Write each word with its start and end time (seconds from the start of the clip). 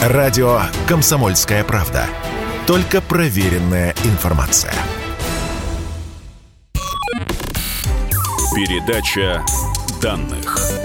Радио 0.00 0.62
«Комсомольская 0.88 1.62
правда». 1.62 2.06
Только 2.66 3.02
проверенная 3.02 3.94
информация. 4.04 4.72
Передача 8.54 9.44
данных. 10.00 10.79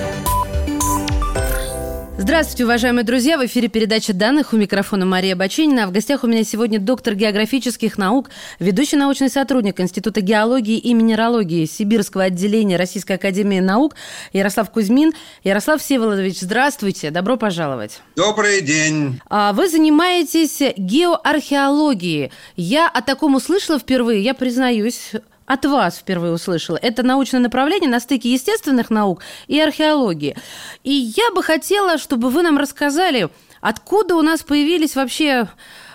Здравствуйте, 2.17 2.63
уважаемые 2.63 3.03
друзья! 3.03 3.37
В 3.37 3.45
эфире 3.45 3.67
передача 3.67 4.13
данных 4.13 4.53
у 4.53 4.57
микрофона 4.57 5.05
Мария 5.05 5.35
Бачинина. 5.35 5.83
А 5.83 5.87
в 5.87 5.91
гостях 5.91 6.23
у 6.23 6.27
меня 6.27 6.45
сегодня 6.45 6.79
доктор 6.79 7.13
географических 7.13 7.97
наук, 7.97 8.29
ведущий 8.57 8.95
научный 8.95 9.29
сотрудник 9.29 9.81
Института 9.81 10.21
геологии 10.21 10.77
и 10.77 10.93
минералогии 10.93 11.65
Сибирского 11.65 12.23
отделения 12.23 12.77
Российской 12.77 13.17
академии 13.17 13.59
наук 13.59 13.95
Ярослав 14.31 14.71
Кузьмин. 14.71 15.11
Ярослав 15.43 15.81
Всеволодович, 15.81 16.39
здравствуйте! 16.39 17.11
Добро 17.11 17.35
пожаловать! 17.35 17.99
Добрый 18.15 18.61
день! 18.61 19.19
А 19.29 19.51
вы 19.51 19.67
занимаетесь 19.67 20.61
геоархеологией. 20.77 22.31
Я 22.55 22.87
о 22.87 23.01
таком 23.01 23.35
услышала 23.35 23.77
впервые, 23.77 24.23
я 24.23 24.33
признаюсь, 24.33 25.11
от 25.45 25.65
вас 25.65 25.97
впервые 25.97 26.33
услышала. 26.33 26.77
Это 26.81 27.03
научное 27.03 27.39
направление 27.39 27.89
на 27.89 27.99
стыке 27.99 28.33
естественных 28.33 28.89
наук 28.89 29.21
и 29.47 29.59
археологии. 29.59 30.35
И 30.83 30.91
я 30.91 31.31
бы 31.33 31.43
хотела, 31.43 31.97
чтобы 31.97 32.29
вы 32.29 32.41
нам 32.41 32.57
рассказали, 32.57 33.29
откуда 33.61 34.15
у 34.15 34.21
нас 34.21 34.43
появились 34.43 34.95
вообще 34.95 35.47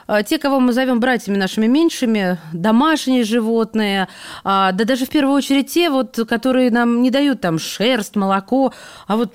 э, 0.06 0.22
те, 0.24 0.38
кого 0.38 0.60
мы 0.60 0.72
зовем 0.72 1.00
братьями 1.00 1.36
нашими 1.36 1.66
меньшими, 1.66 2.38
домашние 2.52 3.24
животные, 3.24 4.08
а, 4.44 4.72
да 4.72 4.84
даже 4.84 5.06
в 5.06 5.10
первую 5.10 5.34
очередь 5.34 5.72
те, 5.72 5.90
вот, 5.90 6.18
которые 6.28 6.70
нам 6.70 7.02
не 7.02 7.10
дают 7.10 7.40
там 7.40 7.58
шерсть, 7.58 8.16
молоко, 8.16 8.72
а 9.08 9.16
вот 9.16 9.34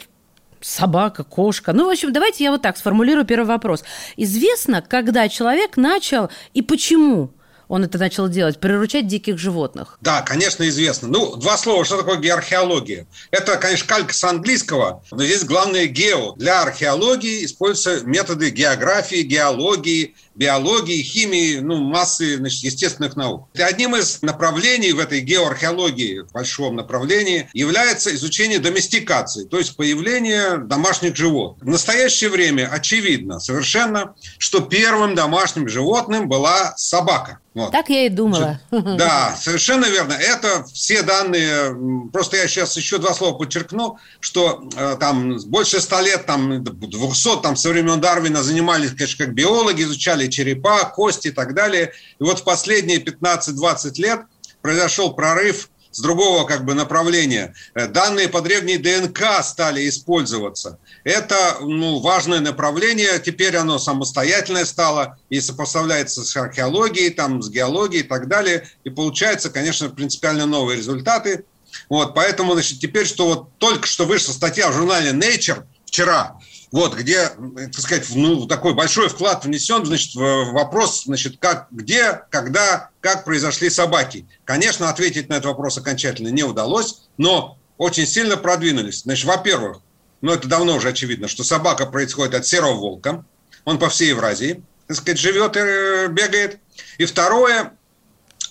собака, 0.61 1.23
кошка. 1.23 1.73
Ну, 1.73 1.85
в 1.85 1.89
общем, 1.89 2.11
давайте 2.11 2.43
я 2.43 2.51
вот 2.51 2.61
так 2.61 2.77
сформулирую 2.77 3.25
первый 3.25 3.45
вопрос. 3.45 3.83
Известно, 4.17 4.81
когда 4.81 5.29
человек 5.29 5.77
начал 5.77 6.29
и 6.53 6.61
почему 6.61 7.31
он 7.67 7.83
это 7.83 7.97
начал 7.97 8.27
делать, 8.27 8.59
приручать 8.59 9.07
диких 9.07 9.37
животных? 9.37 9.97
Да, 10.01 10.21
конечно, 10.21 10.67
известно. 10.67 11.07
Ну, 11.07 11.35
два 11.35 11.57
слова, 11.57 11.85
что 11.85 11.97
такое 11.97 12.17
геоархеология? 12.17 13.07
Это, 13.31 13.57
конечно, 13.57 13.87
калька 13.87 14.13
с 14.13 14.23
английского, 14.23 15.03
но 15.11 15.23
здесь 15.23 15.43
главное 15.43 15.85
гео. 15.87 16.33
Для 16.33 16.61
археологии 16.61 17.45
используются 17.45 18.05
методы 18.05 18.49
географии, 18.49 19.21
геологии, 19.21 20.15
биологии, 20.35 21.01
химии, 21.01 21.59
ну, 21.59 21.77
массы 21.77 22.37
значит, 22.37 22.63
естественных 22.63 23.15
наук. 23.15 23.47
И 23.53 23.61
одним 23.61 23.95
из 23.95 24.21
направлений 24.21 24.91
в 24.91 24.99
этой 24.99 25.21
геоархеологии, 25.21 26.19
в 26.19 26.31
большом 26.31 26.75
направлении, 26.75 27.49
является 27.53 28.13
изучение 28.15 28.59
доместикации, 28.59 29.45
то 29.45 29.57
есть 29.57 29.75
появление 29.75 30.57
домашних 30.57 31.15
животных. 31.15 31.65
В 31.65 31.69
настоящее 31.69 32.29
время 32.29 32.69
очевидно 32.71 33.39
совершенно, 33.39 34.15
что 34.37 34.61
первым 34.61 35.15
домашним 35.15 35.67
животным 35.67 36.27
была 36.27 36.73
собака. 36.77 37.39
Вот. 37.55 37.71
Так 37.71 37.89
я 37.89 38.05
и 38.05 38.09
думала. 38.09 38.59
Да, 38.69 39.35
совершенно 39.39 39.85
верно. 39.85 40.11
Это 40.11 40.65
все 40.65 41.01
данные. 41.03 42.09
Просто 42.11 42.35
я 42.35 42.47
сейчас 42.47 42.75
еще 42.75 42.97
два 42.97 43.13
слова 43.13 43.37
подчеркну, 43.37 43.97
что 44.19 44.67
э, 44.75 44.97
там 44.99 45.37
больше 45.45 45.79
ста 45.79 46.01
лет, 46.01 46.25
там 46.25 46.63
200, 46.63 47.41
там 47.41 47.55
со 47.55 47.69
времен 47.69 48.01
Дарвина 48.01 48.43
занимались, 48.43 48.89
конечно, 48.91 49.25
как 49.25 49.33
биологи, 49.33 49.83
изучали 49.83 50.24
черепа, 50.29 50.85
кости 50.85 51.29
и 51.29 51.31
так 51.31 51.53
далее. 51.53 51.93
И 52.19 52.23
вот 52.23 52.39
в 52.39 52.43
последние 52.43 52.99
15-20 52.99 53.93
лет 54.01 54.21
произошел 54.61 55.13
прорыв 55.13 55.69
с 55.95 56.01
другого 56.01 56.45
как 56.45 56.65
бы 56.65 56.73
направления. 56.73 57.53
Э, 57.73 57.87
данные 57.87 58.27
по 58.27 58.41
древней 58.41 58.77
ДНК 58.77 59.41
стали 59.43 59.87
использоваться. 59.87 60.77
Это 61.05 61.57
ну, 61.61 61.99
важное 61.99 62.41
направление. 62.41 63.17
Теперь 63.19 63.55
оно 63.55 63.79
самостоятельное 63.79 64.65
стало 64.65 65.17
и 65.29 65.39
сопоставляется 65.39 66.25
с 66.25 66.35
археологией, 66.35 67.11
там, 67.11 67.41
с 67.41 67.49
геологией 67.49 68.03
и 68.03 68.07
так 68.07 68.27
далее. 68.27 68.67
И 68.83 68.89
получается, 68.89 69.49
конечно, 69.49 69.87
принципиально 69.89 70.45
новые 70.45 70.77
результаты. 70.77 71.45
Вот, 71.87 72.13
поэтому, 72.13 72.53
значит, 72.53 72.79
теперь, 72.79 73.05
что 73.05 73.27
вот 73.27 73.57
только 73.57 73.87
что 73.87 74.05
вышла 74.05 74.33
статья 74.33 74.69
в 74.69 74.73
журнале 74.73 75.11
Nature 75.11 75.63
вчера, 75.85 76.37
вот, 76.75 76.93
где, 76.93 77.29
так 77.29 77.79
сказать, 77.79 78.05
ну, 78.15 78.47
такой 78.47 78.73
большой 78.73 79.07
вклад 79.07 79.45
внесен, 79.45 79.85
значит, 79.85 80.13
в 80.13 80.51
вопрос, 80.51 81.05
значит, 81.05 81.37
как, 81.39 81.67
где, 81.71 82.23
когда, 82.29 82.89
как 82.99 83.23
произошли 83.23 83.69
собаки. 83.69 84.27
Конечно, 84.43 84.89
ответить 84.89 85.29
на 85.29 85.35
этот 85.35 85.45
вопрос 85.45 85.77
окончательно 85.77 86.27
не 86.27 86.43
удалось, 86.43 87.03
но 87.17 87.57
очень 87.77 88.05
сильно 88.05 88.35
продвинулись. 88.35 89.03
Значит, 89.03 89.23
во-первых, 89.23 89.77
ну, 90.19 90.33
это 90.33 90.49
давно 90.49 90.75
уже 90.75 90.89
очевидно, 90.89 91.29
что 91.29 91.45
собака 91.45 91.85
происходит 91.85 92.35
от 92.35 92.45
серого 92.45 92.73
волка, 92.73 93.23
он 93.63 93.79
по 93.79 93.87
всей 93.87 94.09
Евразии, 94.09 94.61
так 94.87 94.97
сказать, 94.97 95.17
живет 95.17 95.55
и 95.55 95.61
э, 95.61 96.07
бегает. 96.09 96.59
И 96.97 97.05
второе, 97.05 97.71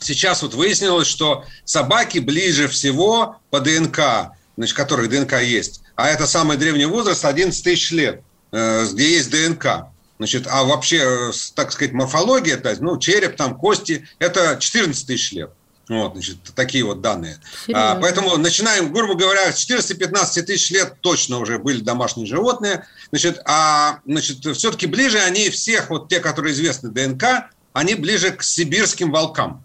сейчас 0.01 0.41
вот 0.41 0.55
выяснилось, 0.55 1.09
что 1.09 1.45
собаки 1.67 2.21
ближе 2.21 2.69
всего 2.69 3.37
по 3.51 3.61
ДНК, 3.61 4.33
значит, 4.56 4.75
которых 4.75 5.11
ДНК 5.11 5.43
есть, 5.43 5.83
а 5.97 6.09
это 6.09 6.27
самый 6.27 6.56
древний 6.56 6.87
возраст 6.87 7.25
11 7.25 7.62
тысяч 7.62 7.91
лет, 7.93 8.22
э, 8.53 8.87
где 8.93 9.15
есть 9.15 9.31
ДНК. 9.31 9.87
Значит, 10.19 10.47
а 10.49 10.65
вообще, 10.65 10.99
э, 10.99 11.32
так 11.55 11.72
сказать, 11.72 11.93
морфология, 11.93 12.56
то 12.56 12.71
есть, 12.71 12.81
ну, 12.81 12.99
череп, 12.99 13.37
там, 13.37 13.56
кости, 13.56 14.09
это 14.19 14.56
14 14.59 15.06
тысяч 15.06 15.32
лет. 15.32 15.50
Вот, 15.88 16.15
значит, 16.15 16.38
такие 16.55 16.82
вот 16.84 17.03
данные. 17.03 17.38
А, 17.75 17.97
поэтому 17.97 18.37
начинаем, 18.38 18.91
грубо 18.91 19.15
говоря, 19.15 19.53
с 19.53 19.69
14-15 19.69 20.43
тысяч 20.43 20.71
лет 20.71 20.94
точно 21.03 21.38
уже 21.38 21.59
были 21.59 21.81
домашние 21.81 22.26
животные. 22.26 22.87
Значит, 23.11 23.43
а 23.44 24.00
значит, 24.06 24.38
все-таки 24.56 24.87
ближе 24.87 25.19
они 25.19 25.50
всех, 25.50 25.91
вот 25.91 26.09
те, 26.09 26.21
которые 26.21 26.55
известны 26.55 26.91
ДНК, 26.91 27.50
они 27.75 27.97
ближе 27.97 28.31
к 28.31 28.43
сибирским 28.43 29.11
волкам. 29.11 29.62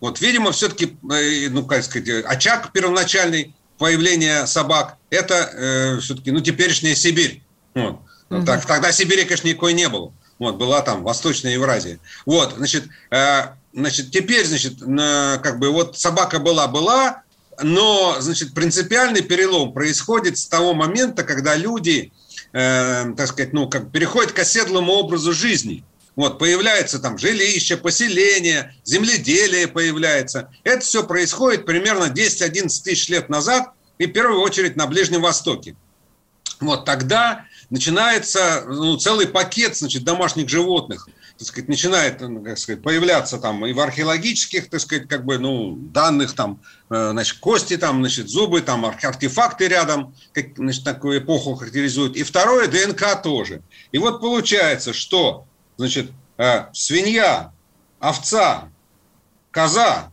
Вот, 0.00 0.20
видимо, 0.20 0.52
все-таки, 0.52 0.96
э, 1.10 1.48
ну, 1.48 1.64
как 1.64 1.84
сказать, 1.84 2.24
очаг 2.26 2.72
первоначальный 2.72 3.54
появления 3.82 4.46
собак, 4.46 4.96
это 5.10 5.34
э, 5.34 5.98
все-таки, 5.98 6.30
ну, 6.30 6.38
теперешняя 6.38 6.94
Сибирь. 6.94 7.42
Вот. 7.74 7.98
Угу. 8.30 8.44
Так, 8.44 8.64
тогда 8.64 8.92
Сибири, 8.92 9.24
конечно, 9.24 9.48
никакой 9.48 9.72
не 9.72 9.88
было. 9.88 10.12
Вот, 10.38 10.54
была 10.54 10.82
там 10.82 11.02
Восточная 11.02 11.54
Евразия. 11.54 11.98
Вот, 12.24 12.54
значит, 12.56 12.84
э, 13.10 13.40
значит 13.72 14.12
теперь, 14.12 14.46
значит, 14.46 14.74
э, 14.80 15.38
как 15.42 15.58
бы 15.58 15.70
вот 15.70 15.98
собака 15.98 16.38
была-была, 16.38 17.22
но, 17.60 18.18
значит, 18.20 18.54
принципиальный 18.54 19.22
перелом 19.22 19.72
происходит 19.72 20.38
с 20.38 20.46
того 20.46 20.74
момента, 20.74 21.24
когда 21.24 21.56
люди, 21.56 22.12
э, 22.52 23.12
так 23.16 23.26
сказать, 23.26 23.52
ну, 23.52 23.68
как 23.68 23.90
переходят 23.90 24.30
к 24.30 24.38
оседлому 24.38 24.92
образу 24.92 25.32
жизни. 25.32 25.82
Вот, 26.14 26.38
появляется 26.38 26.98
там 26.98 27.16
жилище, 27.16 27.76
поселение, 27.76 28.74
земледелие 28.84 29.66
появляется. 29.66 30.50
Это 30.62 30.80
все 30.80 31.04
происходит 31.04 31.64
примерно 31.64 32.04
10-11 32.04 32.68
тысяч 32.84 33.08
лет 33.08 33.30
назад, 33.30 33.70
и 33.98 34.06
в 34.06 34.12
первую 34.12 34.40
очередь 34.42 34.76
на 34.76 34.86
Ближнем 34.86 35.22
Востоке. 35.22 35.74
Вот 36.60 36.84
тогда 36.84 37.46
начинается 37.70 38.64
ну, 38.68 38.96
целый 38.98 39.26
пакет 39.26 39.76
значит, 39.76 40.04
домашних 40.04 40.48
животных, 40.48 41.08
так 41.38 41.48
сказать, 41.48 41.68
начинает 41.68 42.20
ну, 42.20 42.42
как 42.42 42.58
сказать, 42.58 42.82
появляться 42.82 43.38
там 43.38 43.64
и 43.64 43.72
в 43.72 43.80
археологических, 43.80 44.68
так 44.68 44.80
сказать, 44.80 45.08
как 45.08 45.24
бы, 45.24 45.38
ну, 45.38 45.76
данных, 45.76 46.34
там, 46.34 46.60
э, 46.90 47.10
значит, 47.12 47.38
кости, 47.38 47.78
там, 47.78 48.00
значит, 48.00 48.28
зубы, 48.28 48.60
там, 48.60 48.84
артефакты 48.84 49.66
рядом, 49.66 50.14
как, 50.32 50.56
значит, 50.56 50.84
такую 50.84 51.20
эпоху 51.20 51.54
характеризуют. 51.54 52.16
И 52.16 52.22
второе, 52.22 52.68
ДНК 52.68 53.20
тоже. 53.22 53.62
И 53.90 53.98
вот 53.98 54.20
получается, 54.20 54.92
что 54.92 55.46
значит, 55.76 56.10
э, 56.38 56.66
свинья, 56.72 57.52
овца, 57.98 58.68
коза, 59.50 60.10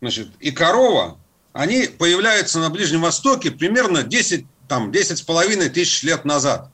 значит, 0.00 0.28
и 0.40 0.50
корова, 0.50 1.18
они 1.52 1.86
появляются 1.86 2.60
на 2.60 2.70
Ближнем 2.70 3.02
Востоке 3.02 3.50
примерно 3.50 4.02
10, 4.02 4.46
там, 4.68 4.92
10 4.92 5.18
с 5.18 5.22
половиной 5.22 5.68
тысяч 5.68 6.02
лет 6.02 6.24
назад. 6.24 6.70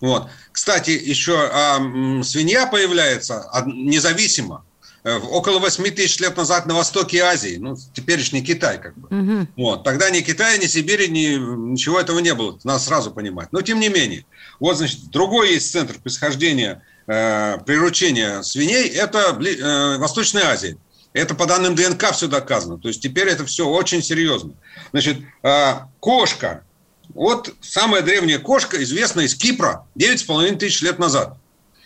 Вот. 0.00 0.28
Кстати, 0.50 0.90
еще 0.90 1.50
э, 1.52 2.22
свинья 2.22 2.66
появляется 2.66 3.48
независимо. 3.66 4.64
Э, 5.04 5.16
около 5.16 5.58
8 5.58 5.84
тысяч 5.90 6.20
лет 6.20 6.36
назад 6.36 6.66
на 6.66 6.74
востоке 6.74 7.22
Азии, 7.22 7.56
ну, 7.56 7.76
теперешний 7.92 8.42
Китай, 8.42 8.80
как 8.80 8.96
бы. 8.96 9.08
Угу. 9.08 9.48
Вот. 9.56 9.84
Тогда 9.84 10.10
ни 10.10 10.20
Китая, 10.20 10.58
ни 10.58 10.66
Сибири, 10.66 11.08
ни, 11.08 11.70
ничего 11.70 11.98
этого 11.98 12.20
не 12.20 12.34
было, 12.34 12.56
надо 12.62 12.78
сразу 12.78 13.10
понимать. 13.10 13.48
Но 13.50 13.62
тем 13.62 13.80
не 13.80 13.88
менее. 13.88 14.24
Вот, 14.60 14.76
значит, 14.76 15.10
другой 15.10 15.54
есть 15.54 15.72
центр 15.72 15.98
происхождения 15.98 16.82
э, 17.06 17.58
приручения 17.64 18.42
свиней, 18.42 18.88
это 18.88 19.38
э, 19.40 19.98
Восточная 19.98 20.46
Азия. 20.46 20.76
Это 21.12 21.34
по 21.34 21.46
данным 21.46 21.74
ДНК 21.74 22.12
все 22.12 22.26
доказано. 22.26 22.78
То 22.78 22.88
есть 22.88 23.02
теперь 23.02 23.28
это 23.28 23.44
все 23.44 23.68
очень 23.68 24.02
серьезно. 24.02 24.54
Значит, 24.92 25.18
э, 25.42 25.72
кошка. 26.00 26.64
Вот 27.14 27.54
самая 27.60 28.02
древняя 28.02 28.38
кошка, 28.38 28.82
известная 28.82 29.26
из 29.26 29.34
Кипра, 29.34 29.86
9,5 29.96 30.56
тысяч 30.56 30.80
лет 30.80 30.98
назад. 30.98 31.36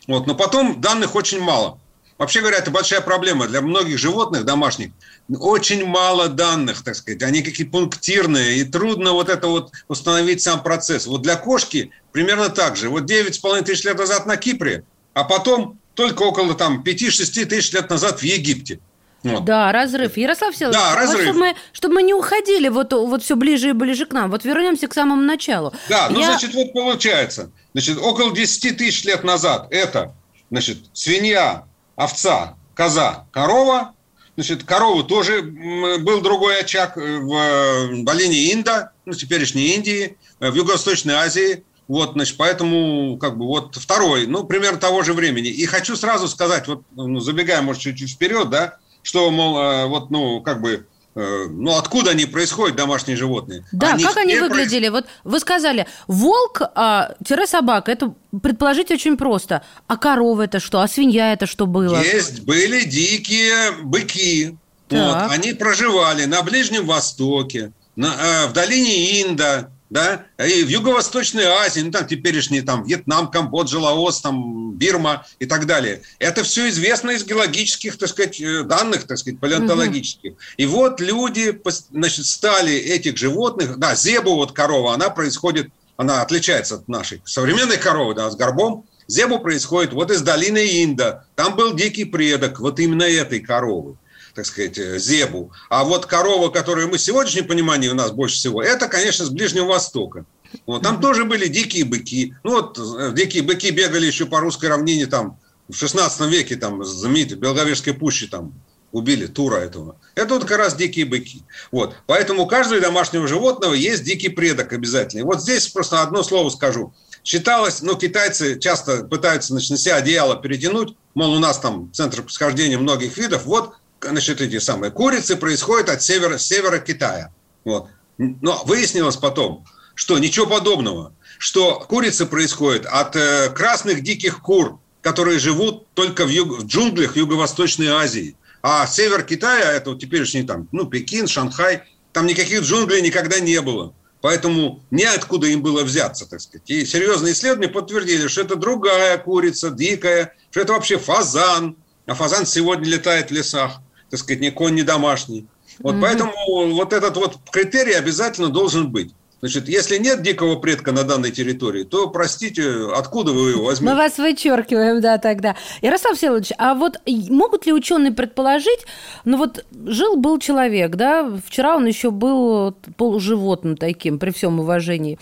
Вот, 0.06 0.26
но 0.26 0.36
потом 0.36 0.80
данных 0.80 1.16
очень 1.16 1.40
мало. 1.40 1.80
Вообще 2.18 2.40
говоря, 2.40 2.58
это 2.58 2.70
большая 2.70 3.02
проблема 3.02 3.46
для 3.46 3.60
многих 3.60 3.98
животных 3.98 4.44
домашних. 4.44 4.92
Очень 5.28 5.84
мало 5.84 6.28
данных, 6.28 6.82
так 6.82 6.94
сказать. 6.94 7.22
Они 7.22 7.42
какие 7.42 7.66
пунктирные, 7.66 8.58
и 8.58 8.64
трудно 8.64 9.12
вот 9.12 9.28
это 9.28 9.48
вот 9.48 9.72
установить 9.88 10.40
сам 10.40 10.62
процесс. 10.62 11.06
Вот 11.06 11.22
для 11.22 11.36
кошки 11.36 11.90
примерно 12.12 12.48
так 12.48 12.76
же. 12.76 12.88
Вот 12.88 13.10
9,5 13.10 13.64
тысяч 13.64 13.84
лет 13.84 13.98
назад 13.98 14.24
на 14.24 14.36
Кипре 14.38 14.84
а 15.16 15.24
потом 15.24 15.78
только 15.94 16.24
около 16.24 16.54
там 16.54 16.82
5-6 16.82 17.46
тысяч 17.46 17.72
лет 17.72 17.88
назад 17.88 18.20
в 18.20 18.22
Египте. 18.22 18.80
Вот. 19.22 19.46
Да, 19.46 19.72
разрыв. 19.72 20.14
Ярослав 20.18 20.54
Всеволодович, 20.54 20.84
да, 20.84 20.94
разрыв. 20.94 21.16
Вот, 21.16 21.24
чтобы, 21.24 21.38
мы, 21.38 21.56
чтобы 21.72 21.94
мы 21.94 22.02
не 22.02 22.12
уходили 22.12 22.68
вот, 22.68 22.92
вот 22.92 23.22
все 23.22 23.34
ближе 23.34 23.70
и 23.70 23.72
ближе 23.72 24.04
к 24.04 24.12
нам, 24.12 24.30
вот 24.30 24.44
вернемся 24.44 24.88
к 24.88 24.92
самому 24.92 25.22
началу. 25.22 25.72
Да, 25.88 26.08
ну, 26.10 26.20
Я... 26.20 26.26
значит, 26.26 26.52
вот 26.52 26.74
получается, 26.74 27.50
значит, 27.72 27.96
около 27.96 28.34
10 28.34 28.76
тысяч 28.76 29.04
лет 29.04 29.24
назад 29.24 29.68
это, 29.70 30.14
значит, 30.50 30.80
свинья, 30.92 31.64
овца, 31.96 32.56
коза, 32.74 33.24
корова, 33.32 33.94
значит, 34.36 34.64
коровы 34.64 35.02
тоже 35.04 35.40
был 35.40 36.20
другой 36.20 36.60
очаг 36.60 36.98
в 36.98 38.04
долине 38.04 38.52
Инда, 38.52 38.92
ну, 39.06 39.14
теперешней 39.14 39.76
Индии, 39.76 40.18
в 40.40 40.54
Юго-Восточной 40.54 41.14
Азии, 41.14 41.64
вот, 41.88 42.12
значит, 42.12 42.36
поэтому, 42.36 43.16
как 43.18 43.38
бы, 43.38 43.46
вот 43.46 43.76
второй, 43.76 44.26
ну, 44.26 44.44
примерно 44.44 44.78
того 44.78 45.02
же 45.02 45.12
времени. 45.12 45.48
И 45.48 45.66
хочу 45.66 45.96
сразу 45.96 46.26
сказать, 46.26 46.66
вот, 46.66 46.82
ну, 46.92 47.20
забегая, 47.20 47.62
может, 47.62 47.82
чуть-чуть 47.82 48.10
вперед, 48.10 48.50
да, 48.50 48.76
что, 49.02 49.30
мол, 49.30 49.58
э, 49.58 49.86
вот, 49.86 50.10
ну, 50.10 50.40
как 50.40 50.60
бы, 50.60 50.86
э, 51.14 51.46
ну, 51.48 51.76
откуда 51.76 52.10
они 52.10 52.26
происходят, 52.26 52.76
домашние 52.76 53.16
животные? 53.16 53.64
Да, 53.70 53.92
они 53.92 54.02
как 54.02 54.16
они 54.16 54.36
выглядели? 54.36 54.88
Проис... 54.88 55.04
Вот 55.04 55.32
вы 55.32 55.38
сказали, 55.38 55.86
волк, 56.08 56.60
а, 56.74 57.14
это 57.20 58.14
предположить 58.42 58.90
очень 58.90 59.16
просто. 59.16 59.62
А 59.86 59.96
корова 59.96 60.42
это 60.42 60.58
что? 60.58 60.80
А 60.80 60.88
свинья 60.88 61.32
это 61.32 61.46
что 61.46 61.66
было? 61.66 62.02
Есть, 62.02 62.42
были 62.42 62.82
дикие 62.82 63.70
быки. 63.84 64.56
Вот, 64.90 65.30
они 65.30 65.52
проживали 65.52 66.24
на 66.24 66.42
Ближнем 66.42 66.84
Востоке, 66.84 67.72
на, 67.94 68.06
э, 68.06 68.46
в 68.48 68.52
долине 68.52 69.22
Инда, 69.22 69.70
да, 69.88 70.26
и 70.38 70.64
в 70.64 70.68
Юго-Восточной 70.68 71.44
Азии, 71.44 71.80
ну, 71.80 71.92
там 71.92 72.06
теперешний 72.06 72.60
там 72.60 72.84
Вьетнам, 72.84 73.30
Камбоджа, 73.30 73.78
Лаос, 73.78 74.20
там 74.20 74.72
Бирма 74.72 75.26
и 75.38 75.46
так 75.46 75.66
далее. 75.66 76.02
Это 76.18 76.42
все 76.42 76.68
известно 76.68 77.12
из 77.12 77.24
геологических, 77.24 77.96
так 77.96 78.08
сказать, 78.08 78.40
э, 78.40 78.64
данных, 78.64 79.06
так 79.06 79.18
сказать, 79.18 79.38
палеонтологических. 79.38 80.32
Угу. 80.32 80.40
И 80.56 80.66
вот 80.66 81.00
люди, 81.00 81.60
значит, 81.92 82.26
стали 82.26 82.74
этих 82.74 83.16
животных, 83.16 83.78
да, 83.78 83.94
зебу, 83.94 84.34
вот 84.34 84.52
корова, 84.52 84.94
она 84.94 85.08
происходит, 85.10 85.68
она 85.96 86.22
отличается 86.22 86.76
от 86.76 86.88
нашей 86.88 87.22
современной 87.24 87.78
коровы, 87.78 88.14
да, 88.14 88.30
с 88.30 88.36
горбом. 88.36 88.84
Зебу 89.06 89.38
происходит 89.38 89.92
вот 89.92 90.10
из 90.10 90.20
долины 90.22 90.82
Инда. 90.82 91.24
Там 91.36 91.54
был 91.54 91.74
дикий 91.74 92.04
предок 92.04 92.58
вот 92.58 92.80
именно 92.80 93.04
этой 93.04 93.38
коровы 93.38 93.96
так 94.36 94.44
сказать, 94.44 94.78
э, 94.78 94.98
зебу. 94.98 95.50
А 95.70 95.82
вот 95.82 96.06
корова, 96.06 96.50
которую 96.50 96.88
мы 96.88 96.98
в 96.98 97.00
сегодняшнем 97.00 97.46
понимании 97.46 97.88
у 97.88 97.94
нас 97.94 98.12
больше 98.12 98.36
всего, 98.36 98.62
это, 98.62 98.86
конечно, 98.86 99.24
с 99.24 99.30
Ближнего 99.30 99.64
Востока. 99.64 100.26
Вот, 100.66 100.82
там 100.82 101.00
тоже 101.00 101.24
были 101.24 101.48
дикие 101.48 101.84
быки. 101.84 102.34
Ну 102.44 102.52
вот 102.52 102.78
э, 102.78 103.12
дикие 103.14 103.42
быки 103.42 103.70
бегали 103.70 104.06
еще 104.06 104.26
по 104.26 104.40
русской 104.40 104.66
равнине 104.66 105.06
там 105.06 105.38
в 105.68 105.74
16 105.74 106.30
веке, 106.30 106.56
там 106.56 106.84
знаменитый 106.84 107.38
Белговежской 107.38 107.94
пущи 107.94 108.28
там 108.28 108.52
убили 108.92 109.26
тура 109.26 109.56
этого. 109.56 109.96
Это 110.14 110.34
вот 110.34 110.44
как 110.44 110.58
раз 110.58 110.76
дикие 110.76 111.06
быки. 111.06 111.42
Вот. 111.72 111.94
Поэтому 112.06 112.42
у 112.42 112.46
каждого 112.46 112.80
домашнего 112.80 113.26
животного 113.26 113.74
есть 113.74 114.04
дикий 114.04 114.28
предок 114.28 114.72
обязательно. 114.72 115.20
И 115.20 115.24
вот 115.24 115.42
здесь 115.42 115.68
просто 115.68 116.02
одно 116.02 116.22
слово 116.22 116.50
скажу. 116.50 116.94
Считалось, 117.24 117.82
ну, 117.82 117.96
китайцы 117.96 118.58
часто 118.58 119.04
пытаются 119.04 119.52
значит, 119.52 119.70
на 119.70 119.76
себя 119.76 119.96
одеяло 119.96 120.36
перетянуть, 120.36 120.94
мол, 121.14 121.32
у 121.32 121.38
нас 121.38 121.58
там 121.58 121.92
центр 121.92 122.22
происхождения 122.22 122.78
многих 122.78 123.16
видов. 123.16 123.46
Вот 123.46 123.74
значит, 124.08 124.40
эти 124.40 124.58
самые 124.58 124.90
курицы 124.90 125.36
происходят 125.36 125.88
от 125.88 126.02
севера, 126.02 126.38
севера 126.38 126.78
Китая. 126.78 127.32
Вот. 127.64 127.88
Но 128.18 128.62
выяснилось 128.64 129.16
потом, 129.16 129.66
что 129.94 130.18
ничего 130.18 130.46
подобного, 130.46 131.12
что 131.38 131.80
курицы 131.80 132.26
происходят 132.26 132.86
от 132.86 133.16
э, 133.16 133.50
красных 133.50 134.02
диких 134.02 134.40
кур, 134.40 134.78
которые 135.02 135.38
живут 135.38 135.86
только 135.94 136.24
в, 136.24 136.28
юг, 136.28 136.58
в 136.58 136.66
джунглях 136.66 137.16
Юго-Восточной 137.16 137.88
Азии. 137.88 138.36
А 138.62 138.86
север 138.86 139.22
Китая, 139.22 139.72
это 139.72 139.90
вот 139.90 140.00
теперешний 140.00 140.42
там, 140.42 140.68
ну, 140.72 140.86
Пекин, 140.86 141.26
Шанхай, 141.28 141.82
там 142.12 142.26
никаких 142.26 142.62
джунглей 142.62 143.02
никогда 143.02 143.38
не 143.40 143.60
было. 143.60 143.94
Поэтому 144.20 144.82
неоткуда 144.90 145.46
им 145.46 145.62
было 145.62 145.84
взяться, 145.84 146.28
так 146.28 146.40
сказать. 146.40 146.68
И 146.68 146.84
серьезные 146.84 147.32
исследования 147.32 147.68
подтвердили, 147.68 148.26
что 148.26 148.40
это 148.40 148.56
другая 148.56 149.18
курица, 149.18 149.70
дикая, 149.70 150.34
что 150.50 150.60
это 150.60 150.72
вообще 150.72 150.98
фазан. 150.98 151.76
А 152.06 152.14
фазан 152.14 152.46
сегодня 152.46 152.88
летает 152.88 153.30
в 153.30 153.34
лесах 153.34 153.80
так 154.10 154.20
сказать, 154.20 154.40
ни 154.40 154.50
конь, 154.50 154.74
ни 154.74 154.82
домашний. 154.82 155.46
Вот 155.80 155.94
mm-hmm. 155.94 156.00
поэтому 156.00 156.32
вот 156.74 156.92
этот 156.92 157.16
вот 157.16 157.38
критерий 157.50 157.94
обязательно 157.94 158.48
должен 158.48 158.90
быть. 158.90 159.12
Значит, 159.40 159.68
если 159.68 159.98
нет 159.98 160.22
дикого 160.22 160.56
предка 160.56 160.92
на 160.92 161.04
данной 161.04 161.30
территории, 161.30 161.84
то, 161.84 162.08
простите, 162.08 162.88
откуда 162.94 163.32
вы 163.32 163.50
его 163.50 163.64
возьмете? 163.64 163.92
Мы 163.92 163.98
вас 163.98 164.16
вычеркиваем, 164.16 165.02
да, 165.02 165.18
тогда. 165.18 165.56
Ярослав 165.82 166.16
Всеволодович, 166.16 166.52
а 166.56 166.74
вот 166.74 166.98
могут 167.06 167.66
ли 167.66 167.74
ученые 167.74 168.12
предположить, 168.12 168.86
ну 169.26 169.36
вот 169.36 169.66
жил-был 169.84 170.38
человек, 170.38 170.96
да, 170.96 171.30
вчера 171.46 171.76
он 171.76 171.84
еще 171.84 172.10
был 172.10 172.72
полуживотным 172.96 173.76
таким, 173.76 174.18
при 174.18 174.30
всем 174.30 174.58
уважении. 174.58 175.18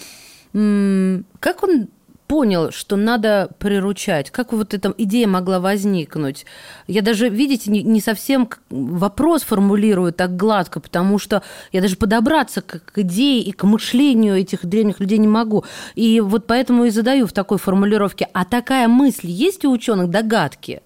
Как 0.52 1.64
он 1.64 1.88
понял, 2.26 2.71
что 2.71 2.97
надо 2.97 3.50
приручать? 3.59 4.31
Как 4.31 4.53
вот 4.53 4.75
эта 4.75 4.94
идея 4.99 5.26
могла 5.26 5.61
возникнуть? 5.61 6.47
Я 6.87 7.03
даже, 7.03 7.29
видите, 7.29 7.71
не, 7.71 7.82
не 7.82 8.00
совсем 8.00 8.49
вопрос 8.71 9.43
формулирую 9.43 10.12
так 10.12 10.37
гладко, 10.37 10.81
потому 10.81 11.19
что 11.19 11.43
я 11.73 11.81
даже 11.81 11.97
подобраться 11.97 12.62
к, 12.62 12.81
к 12.85 12.99
идее 12.99 13.43
и 13.43 13.53
к 13.53 13.65
мышлению 13.65 14.37
этих 14.37 14.65
древних 14.65 15.00
людей 15.00 15.19
не 15.19 15.29
могу. 15.29 15.65
И 15.94 16.21
вот 16.21 16.47
поэтому 16.47 16.85
и 16.85 16.91
задаю 16.91 17.26
в 17.26 17.32
такой 17.32 17.59
формулировке. 17.59 18.29
А 18.32 18.44
такая 18.44 18.88
мысль 18.88 19.29
есть 19.29 19.65
у 19.65 19.73
ученых 19.73 20.11
догадки? 20.11 20.82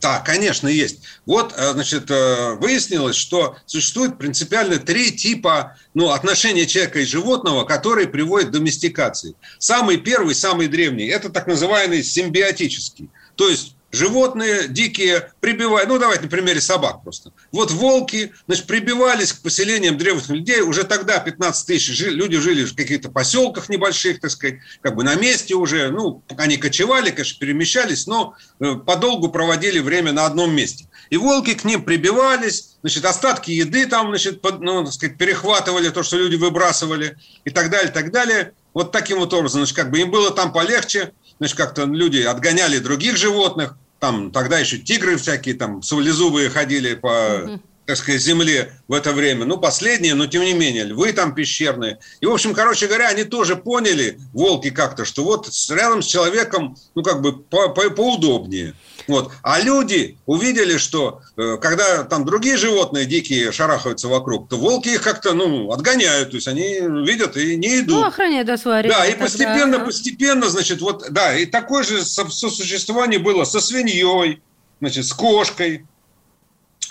Да, 0.00 0.20
конечно, 0.20 0.66
есть. 0.66 1.00
Вот, 1.26 1.52
э, 1.56 1.72
значит, 1.72 2.10
э, 2.10 2.54
выяснилось, 2.54 3.16
что 3.16 3.56
существует 3.66 4.16
принципиально 4.16 4.78
три 4.78 5.12
типа 5.12 5.76
ну, 5.92 6.10
отношения 6.10 6.66
человека 6.66 7.00
и 7.00 7.04
животного, 7.04 7.64
которые 7.64 8.08
приводят 8.08 8.48
к 8.48 8.52
доместикации. 8.52 9.34
Самый 9.58 9.98
первый, 9.98 10.34
самый 10.34 10.68
древний– 10.68 11.06
это 11.08 11.28
так 11.28 11.46
называемый 11.46 12.02
симбиотический. 12.02 13.10
То 13.36 13.50
есть 13.50 13.74
животные 13.92 14.68
дикие 14.68 15.30
прибивают, 15.40 15.88
ну 15.88 15.98
давайте 15.98 16.24
на 16.24 16.28
примере 16.28 16.60
собак 16.60 17.02
просто. 17.02 17.32
Вот 17.52 17.70
волки, 17.70 18.32
значит, 18.46 18.66
прибивались 18.66 19.32
к 19.32 19.42
поселениям 19.42 19.98
древних 19.98 20.28
людей, 20.28 20.60
уже 20.60 20.84
тогда 20.84 21.18
15 21.18 21.66
тысяч 21.66 21.96
жили, 21.96 22.14
люди 22.14 22.38
жили 22.38 22.64
в 22.64 22.74
каких-то 22.74 23.10
поселках 23.10 23.68
небольших, 23.68 24.20
так 24.20 24.30
сказать, 24.30 24.58
как 24.80 24.94
бы 24.94 25.04
на 25.04 25.14
месте 25.14 25.54
уже, 25.54 25.90
ну, 25.90 26.22
они 26.36 26.56
кочевали, 26.56 27.10
конечно, 27.10 27.38
перемещались, 27.38 28.06
но 28.06 28.34
э, 28.60 28.74
подолгу 28.74 29.28
проводили 29.28 29.78
время 29.80 30.12
на 30.12 30.26
одном 30.26 30.54
месте. 30.54 30.88
И 31.10 31.16
волки 31.16 31.54
к 31.54 31.64
ним 31.64 31.82
прибивались, 31.82 32.76
значит, 32.82 33.04
остатки 33.04 33.50
еды 33.50 33.86
там, 33.86 34.08
значит, 34.08 34.40
под, 34.40 34.60
ну, 34.60 34.84
так 34.84 34.92
сказать, 34.92 35.18
перехватывали 35.18 35.88
то, 35.90 36.02
что 36.02 36.16
люди 36.16 36.36
выбрасывали 36.36 37.16
и 37.44 37.50
так 37.50 37.70
далее, 37.70 37.90
так 37.90 38.12
далее. 38.12 38.52
Вот 38.72 38.92
таким 38.92 39.18
вот 39.18 39.34
образом, 39.34 39.60
значит, 39.60 39.76
как 39.76 39.90
бы 39.90 39.98
им 39.98 40.10
было 40.10 40.30
там 40.30 40.52
полегче, 40.52 41.12
значит, 41.40 41.56
как-то 41.56 41.84
люди 41.84 42.18
отгоняли 42.18 42.78
других 42.78 43.16
животных, 43.16 43.74
там 43.98 44.30
тогда 44.30 44.58
еще 44.58 44.78
тигры 44.78 45.16
всякие, 45.16 45.54
там, 45.56 45.82
саблезубые 45.82 46.50
ходили 46.50 46.94
по, 46.94 47.60
так 47.90 47.98
сказать, 47.98 48.22
земле 48.22 48.72
в 48.86 48.92
это 48.92 49.12
время. 49.12 49.44
Ну, 49.44 49.56
последние, 49.58 50.14
но 50.14 50.28
тем 50.28 50.42
не 50.42 50.52
менее, 50.52 50.84
львы 50.84 51.12
там 51.12 51.34
пещерные. 51.34 51.98
И, 52.20 52.26
в 52.26 52.32
общем, 52.32 52.54
короче 52.54 52.86
говоря, 52.86 53.08
они 53.08 53.24
тоже 53.24 53.56
поняли, 53.56 54.20
волки 54.32 54.70
как-то, 54.70 55.04
что 55.04 55.24
вот 55.24 55.48
рядом 55.70 56.00
с 56.00 56.06
человеком, 56.06 56.76
ну, 56.94 57.02
как 57.02 57.20
бы 57.20 57.32
по 57.32 57.66
-по 57.66 57.90
поудобнее. 57.90 58.74
Вот. 59.08 59.32
А 59.42 59.60
люди 59.60 60.18
увидели, 60.24 60.76
что 60.76 61.20
э, 61.36 61.56
когда 61.60 62.04
там 62.04 62.24
другие 62.24 62.56
животные 62.56 63.06
дикие 63.06 63.50
шарахаются 63.50 64.06
вокруг, 64.06 64.48
то 64.48 64.56
волки 64.56 64.90
их 64.90 65.02
как-то, 65.02 65.32
ну, 65.32 65.72
отгоняют, 65.72 66.30
то 66.30 66.36
есть 66.36 66.46
они 66.46 66.78
видят 67.04 67.36
и 67.36 67.56
не 67.56 67.80
идут. 67.80 67.96
Ну, 67.96 68.04
охраняют 68.04 68.46
да, 68.46 68.56
свою 68.56 68.88
Да, 68.88 69.04
и 69.04 69.18
постепенно, 69.18 69.72
тогда. 69.72 69.86
постепенно, 69.86 70.48
значит, 70.48 70.80
вот, 70.80 71.06
да, 71.10 71.36
и 71.36 71.44
такое 71.44 71.82
же 71.82 72.04
сосуществование 72.04 73.18
было 73.18 73.42
со 73.42 73.60
свиньей, 73.60 74.40
значит, 74.78 75.06
с 75.06 75.12
кошкой, 75.12 75.86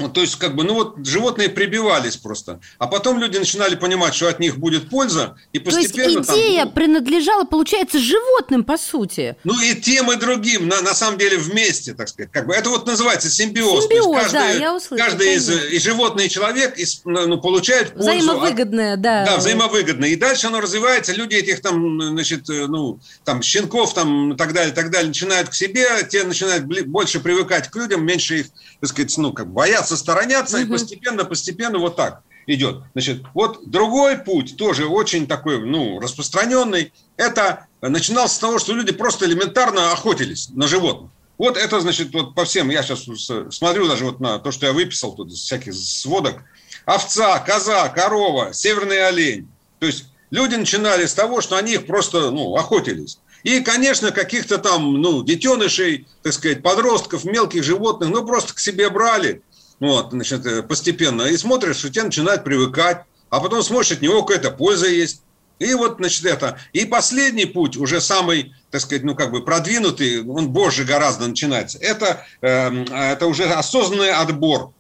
то 0.07 0.21
есть, 0.21 0.35
как 0.35 0.55
бы, 0.55 0.63
ну 0.63 0.75
вот 0.75 1.05
животные 1.05 1.49
прибивались 1.49 2.15
просто. 2.15 2.61
А 2.77 2.87
потом 2.87 3.19
люди 3.19 3.37
начинали 3.37 3.75
понимать, 3.75 4.15
что 4.15 4.29
от 4.29 4.39
них 4.39 4.57
будет 4.57 4.89
польза, 4.89 5.35
и 5.51 5.59
постепенно... 5.59 6.23
То 6.23 6.33
есть 6.33 6.47
идея 6.47 6.59
там, 6.59 6.67
ну, 6.69 6.73
принадлежала, 6.75 7.43
получается, 7.43 7.99
животным, 7.99 8.63
по 8.63 8.77
сути. 8.77 9.35
Ну 9.43 9.59
и 9.61 9.75
тем, 9.75 10.11
и 10.11 10.15
другим, 10.15 10.67
на, 10.67 10.81
на 10.81 10.93
самом 10.93 11.17
деле, 11.17 11.37
вместе, 11.37 11.93
так 11.93 12.07
сказать. 12.07 12.31
Как 12.31 12.47
бы, 12.47 12.53
это 12.53 12.69
вот 12.69 12.87
называется 12.87 13.29
симбиоз. 13.29 13.83
Симбиоз, 13.83 14.15
каждый, 14.15 14.33
да, 14.33 14.49
я 14.51 14.75
услышала. 14.75 15.09
Каждый 15.09 15.35
из, 15.35 15.49
и 15.49 15.79
животное, 15.79 16.25
и 16.25 16.29
человек 16.29 16.77
из, 16.77 17.01
ну, 17.03 17.27
ну, 17.27 17.41
получает 17.41 17.93
пользу. 17.93 18.09
Взаимовыгодное, 18.09 18.93
от, 18.93 19.01
да. 19.01 19.25
Да, 19.25 19.37
взаимовыгодное. 19.37 20.09
И 20.09 20.15
дальше 20.15 20.47
оно 20.47 20.61
развивается, 20.61 21.11
люди 21.13 21.35
этих 21.35 21.61
там, 21.61 22.01
значит, 22.01 22.47
ну, 22.47 22.99
там, 23.25 23.41
щенков 23.41 23.93
там 23.93 24.33
и 24.33 24.37
так 24.37 24.53
далее, 24.53 24.73
так 24.73 24.91
далее, 24.91 25.07
начинают 25.07 25.49
к 25.49 25.53
себе, 25.53 25.87
те 26.09 26.23
начинают 26.23 26.65
больше 26.65 27.19
привыкать 27.19 27.69
к 27.69 27.75
людям, 27.75 28.05
меньше 28.05 28.39
их, 28.39 28.45
так 28.79 28.89
сказать, 28.89 29.17
ну, 29.17 29.33
как 29.33 29.51
боятся 29.51 29.88
боятся, 29.89 29.97
сторонятся, 29.97 30.57
угу. 30.57 30.65
и 30.65 30.69
постепенно, 30.69 31.25
постепенно 31.25 31.79
вот 31.79 31.95
так 31.95 32.21
идет. 32.47 32.81
Значит, 32.93 33.23
вот 33.33 33.69
другой 33.69 34.17
путь, 34.17 34.57
тоже 34.57 34.87
очень 34.87 35.27
такой, 35.27 35.59
ну, 35.59 35.99
распространенный, 35.99 36.91
это 37.17 37.67
начинался 37.81 38.35
с 38.35 38.39
того, 38.39 38.59
что 38.59 38.73
люди 38.73 38.91
просто 38.91 39.25
элементарно 39.25 39.91
охотились 39.91 40.49
на 40.49 40.67
животных. 40.67 41.11
Вот 41.37 41.57
это, 41.57 41.79
значит, 41.79 42.11
вот 42.13 42.35
по 42.35 42.43
всем, 42.43 42.69
я 42.69 42.83
сейчас 42.83 43.07
смотрю 43.55 43.87
даже 43.87 44.05
вот 44.05 44.19
на 44.19 44.39
то, 44.39 44.51
что 44.51 44.65
я 44.65 44.73
выписал 44.73 45.13
тут 45.13 45.31
из 45.31 45.39
всяких 45.39 45.73
сводок. 45.73 46.43
Овца, 46.85 47.39
коза, 47.39 47.87
корова, 47.89 48.51
северный 48.51 49.07
олень. 49.07 49.47
То 49.79 49.85
есть 49.85 50.05
люди 50.31 50.55
начинали 50.55 51.05
с 51.05 51.13
того, 51.13 51.41
что 51.41 51.55
они 51.55 51.73
их 51.73 51.85
просто, 51.85 52.31
ну, 52.31 52.55
охотились. 52.55 53.19
И, 53.43 53.61
конечно, 53.61 54.11
каких-то 54.11 54.57
там, 54.57 55.01
ну, 55.01 55.23
детенышей, 55.23 56.07
так 56.23 56.33
сказать, 56.33 56.61
подростков, 56.61 57.23
мелких 57.23 57.63
животных, 57.63 58.09
ну, 58.09 58.25
просто 58.25 58.53
к 58.53 58.59
себе 58.59 58.89
брали, 58.89 59.41
вот, 59.79 60.11
значит, 60.11 60.45
э, 60.45 60.63
постепенно. 60.63 61.23
И 61.23 61.37
смотришь, 61.37 61.77
что 61.77 61.89
тебе 61.89 62.03
начинает 62.03 62.43
привыкать, 62.43 63.03
а 63.29 63.39
потом 63.39 63.63
смотришь, 63.63 63.91
от 63.91 64.01
него 64.01 64.23
какая-то 64.23 64.51
польза 64.51 64.87
есть. 64.87 65.21
И 65.59 65.73
вот, 65.73 65.97
значит, 65.99 66.25
это. 66.25 66.57
И 66.71 66.85
последний 66.85 67.45
путь, 67.45 67.77
уже 67.77 67.99
самый, 67.99 68.53
так 68.71 68.81
сказать, 68.81 69.03
ну, 69.03 69.15
как 69.15 69.31
бы 69.31 69.43
продвинутый, 69.43 70.23
он 70.25 70.53
позже 70.53 70.85
гораздо 70.85 71.27
начинается. 71.27 71.77
Это, 71.79 72.25
э, 72.41 72.85
это 72.93 73.25
уже 73.25 73.45
осознанный 73.45 74.11
отбор. 74.11 74.73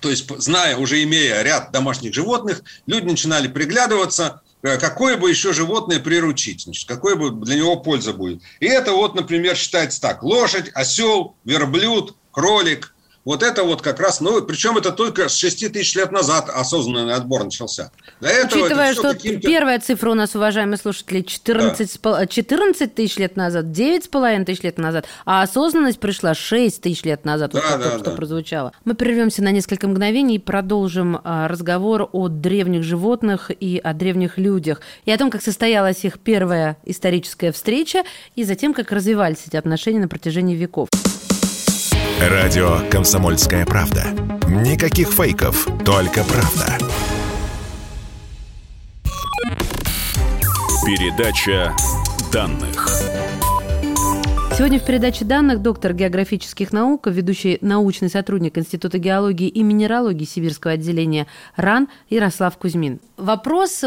То 0.00 0.10
есть, 0.10 0.28
зная, 0.38 0.76
уже 0.76 1.02
имея 1.02 1.42
ряд 1.42 1.72
домашних 1.72 2.14
животных, 2.14 2.62
люди 2.86 3.06
начинали 3.06 3.48
приглядываться, 3.48 4.42
э, 4.62 4.76
какое 4.78 5.16
бы 5.16 5.30
еще 5.30 5.54
животное 5.54 5.98
приручить, 5.98 6.62
значит, 6.62 6.86
какой 6.86 7.16
бы 7.16 7.30
для 7.44 7.56
него 7.56 7.76
польза 7.76 8.12
будет. 8.12 8.42
И 8.60 8.66
это 8.66 8.92
вот, 8.92 9.14
например, 9.14 9.56
считается 9.56 10.00
так. 10.00 10.22
Лошадь, 10.22 10.70
осел, 10.74 11.34
верблюд, 11.44 12.14
кролик, 12.30 12.94
вот 13.26 13.42
это 13.42 13.64
вот 13.64 13.82
как 13.82 13.98
раз, 13.98 14.20
ну, 14.20 14.40
причем 14.40 14.78
это 14.78 14.92
только 14.92 15.28
с 15.28 15.34
6 15.34 15.72
тысяч 15.72 15.96
лет 15.96 16.12
назад 16.12 16.48
осознанный 16.48 17.12
отбор 17.12 17.42
начался. 17.42 17.90
До 18.20 18.28
этого 18.28 18.62
Учитывая, 18.62 18.94
что 18.94 19.14
первая 19.14 19.80
цифра 19.80 20.12
у 20.12 20.14
нас, 20.14 20.36
уважаемые 20.36 20.78
слушатели, 20.78 21.22
14, 21.22 22.00
да. 22.02 22.26
14 22.26 22.94
тысяч 22.94 23.16
лет 23.16 23.36
назад, 23.36 23.66
9,5 23.66 24.44
тысяч 24.44 24.62
лет 24.62 24.78
назад, 24.78 25.06
а 25.24 25.42
осознанность 25.42 25.98
пришла 25.98 26.34
6 26.34 26.80
тысяч 26.80 27.02
лет 27.02 27.24
назад, 27.24 27.50
да, 27.50 27.60
вот 27.60 27.68
да, 27.68 27.78
только 27.78 27.98
да. 27.98 28.04
что 28.04 28.16
прозвучало. 28.16 28.72
Мы 28.84 28.94
прервемся 28.94 29.42
на 29.42 29.50
несколько 29.50 29.88
мгновений 29.88 30.36
и 30.36 30.38
продолжим 30.38 31.20
а, 31.24 31.48
разговор 31.48 32.08
о 32.12 32.28
древних 32.28 32.84
животных 32.84 33.50
и 33.50 33.78
о 33.82 33.92
древних 33.92 34.38
людях, 34.38 34.80
и 35.04 35.10
о 35.10 35.18
том, 35.18 35.32
как 35.32 35.42
состоялась 35.42 36.04
их 36.04 36.20
первая 36.20 36.76
историческая 36.84 37.50
встреча, 37.50 38.04
и 38.36 38.44
затем, 38.44 38.72
как 38.72 38.92
развивались 38.92 39.38
эти 39.48 39.56
отношения 39.56 39.98
на 39.98 40.06
протяжении 40.06 40.54
веков. 40.54 40.88
Радио 42.20 42.78
«Комсомольская 42.90 43.66
правда». 43.66 44.06
Никаких 44.48 45.12
фейков, 45.12 45.66
только 45.84 46.24
правда. 46.24 46.78
Передача 50.86 51.76
данных. 52.32 53.05
Сегодня 54.56 54.80
в 54.80 54.86
передаче 54.86 55.26
данных 55.26 55.60
доктор 55.60 55.92
географических 55.92 56.72
наук, 56.72 57.08
ведущий 57.08 57.58
научный 57.60 58.08
сотрудник 58.08 58.56
Института 58.56 58.96
геологии 58.96 59.48
и 59.48 59.62
минералогии 59.62 60.24
Сибирского 60.24 60.72
отделения 60.72 61.26
РАН 61.56 61.88
Ярослав 62.08 62.56
Кузьмин. 62.56 62.98
Вопрос, 63.18 63.84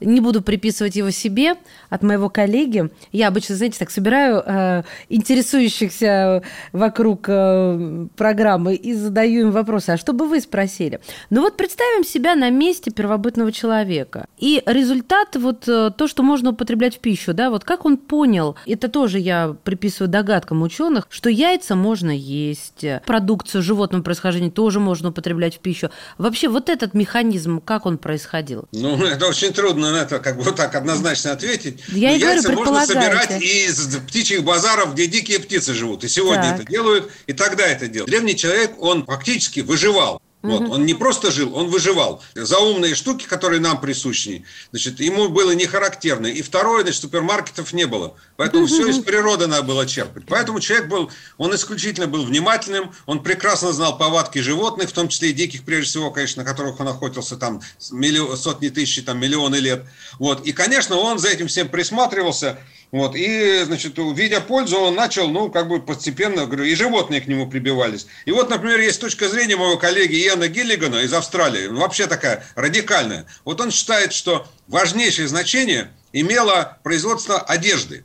не 0.00 0.20
буду 0.20 0.42
приписывать 0.42 0.96
его 0.96 1.10
себе, 1.10 1.54
от 1.88 2.02
моего 2.02 2.28
коллеги. 2.28 2.90
Я 3.10 3.28
обычно, 3.28 3.54
знаете, 3.54 3.78
так 3.78 3.90
собираю 3.90 4.42
э, 4.44 4.82
интересующихся 5.08 6.42
вокруг 6.72 7.26
э, 7.28 8.06
программы 8.14 8.74
и 8.74 8.92
задаю 8.94 9.42
им 9.42 9.50
вопросы. 9.50 9.90
А 9.90 9.96
что 9.96 10.12
бы 10.12 10.26
вы 10.26 10.40
спросили? 10.40 11.00
Ну 11.30 11.40
вот 11.40 11.56
представим 11.56 12.04
себя 12.04 12.34
на 12.34 12.50
месте 12.50 12.90
первобытного 12.90 13.50
человека. 13.50 14.26
И 14.38 14.62
результат, 14.66 15.36
вот 15.36 15.68
э, 15.68 15.90
то, 15.96 16.06
что 16.06 16.22
можно 16.22 16.50
употреблять 16.50 16.96
в 16.96 16.98
пищу, 17.00 17.32
да, 17.32 17.48
вот 17.50 17.64
как 17.64 17.86
он 17.86 17.96
понял, 17.96 18.56
это 18.66 18.88
тоже 18.88 19.18
я 19.18 19.54
приписываю 19.64 20.01
соответствует 20.02 20.10
догадкам 20.10 20.62
ученых, 20.62 21.06
что 21.10 21.30
яйца 21.30 21.74
можно 21.74 22.10
есть, 22.10 22.84
продукцию 23.06 23.62
животного 23.62 24.02
происхождения 24.02 24.50
тоже 24.50 24.80
можно 24.80 25.10
употреблять 25.10 25.56
в 25.56 25.58
пищу. 25.60 25.90
Вообще 26.18 26.48
вот 26.48 26.68
этот 26.68 26.94
механизм, 26.94 27.60
как 27.60 27.86
он 27.86 27.98
происходил? 27.98 28.66
Ну, 28.72 29.04
это 29.04 29.26
очень 29.26 29.52
трудно 29.52 29.92
на 29.92 30.02
это 30.02 30.18
как 30.18 30.36
бы 30.36 30.42
вот 30.42 30.56
так 30.56 30.74
однозначно 30.74 31.32
ответить. 31.32 31.82
Я 31.88 32.10
Но 32.10 32.16
и 32.16 32.20
яйца 32.20 32.52
говорю, 32.52 32.70
можно 32.70 32.86
собирать 32.86 33.42
из 33.42 33.96
птичьих 34.08 34.44
базаров, 34.44 34.94
где 34.94 35.06
дикие 35.06 35.38
птицы 35.38 35.74
живут. 35.74 36.04
И 36.04 36.08
сегодня 36.08 36.42
так. 36.42 36.60
это 36.60 36.70
делают, 36.70 37.10
и 37.26 37.32
тогда 37.32 37.66
это 37.66 37.88
делают. 37.88 38.10
Древний 38.10 38.36
человек, 38.36 38.72
он 38.78 39.04
фактически 39.04 39.60
выживал. 39.60 40.20
Вот. 40.42 40.62
Он 40.62 40.84
не 40.84 40.94
просто 40.94 41.30
жил, 41.30 41.54
он 41.54 41.68
выживал. 41.68 42.22
За 42.34 42.58
умные 42.58 42.94
штуки, 42.94 43.26
которые 43.26 43.60
нам 43.60 43.80
присущи, 43.80 44.44
значит, 44.70 44.98
ему 44.98 45.28
было 45.28 45.52
не 45.52 45.66
характерно. 45.66 46.26
И 46.26 46.42
второе, 46.42 46.82
значит, 46.82 47.00
супермаркетов 47.00 47.72
не 47.72 47.86
было. 47.86 48.14
Поэтому 48.36 48.66
все 48.66 48.88
из 48.88 48.98
природы 48.98 49.46
надо 49.46 49.62
было 49.62 49.86
черпать. 49.86 50.24
Поэтому 50.26 50.58
человек 50.58 50.88
был, 50.88 51.10
он 51.38 51.54
исключительно 51.54 52.08
был 52.08 52.24
внимательным, 52.24 52.92
он 53.06 53.22
прекрасно 53.22 53.72
знал 53.72 53.96
повадки 53.96 54.40
животных, 54.40 54.90
в 54.90 54.92
том 54.92 55.08
числе 55.08 55.30
и 55.30 55.32
диких, 55.32 55.62
прежде 55.64 55.90
всего, 55.90 56.10
конечно, 56.10 56.42
на 56.42 56.48
которых 56.48 56.80
он 56.80 56.88
охотился 56.88 57.36
там 57.36 57.60
миллион, 57.92 58.36
сотни 58.36 58.68
тысяч, 58.68 59.04
там 59.04 59.20
миллионы 59.20 59.56
лет. 59.56 59.84
Вот. 60.18 60.44
И, 60.44 60.52
конечно, 60.52 60.96
он 60.96 61.20
за 61.20 61.28
этим 61.28 61.46
всем 61.46 61.68
присматривался. 61.68 62.58
Вот, 62.92 63.16
и, 63.16 63.62
значит, 63.64 63.94
видя 63.96 64.42
пользу, 64.42 64.78
он 64.78 64.94
начал, 64.94 65.26
ну, 65.28 65.50
как 65.50 65.66
бы 65.66 65.80
постепенно, 65.80 66.44
говорю, 66.44 66.64
и 66.64 66.74
животные 66.74 67.22
к 67.22 67.26
нему 67.26 67.48
прибивались. 67.48 68.06
И 68.26 68.32
вот, 68.32 68.50
например, 68.50 68.80
есть 68.80 69.00
точка 69.00 69.30
зрения 69.30 69.56
моего 69.56 69.78
коллеги 69.78 70.16
Иэна 70.16 70.48
Гиллигана 70.48 70.96
из 70.96 71.14
Австралии, 71.14 71.68
вообще 71.68 72.06
такая 72.06 72.44
радикальная. 72.54 73.24
Вот 73.46 73.62
он 73.62 73.70
считает, 73.70 74.12
что 74.12 74.46
важнейшее 74.68 75.26
значение 75.26 75.90
имело 76.12 76.76
производство 76.82 77.40
одежды. 77.40 78.04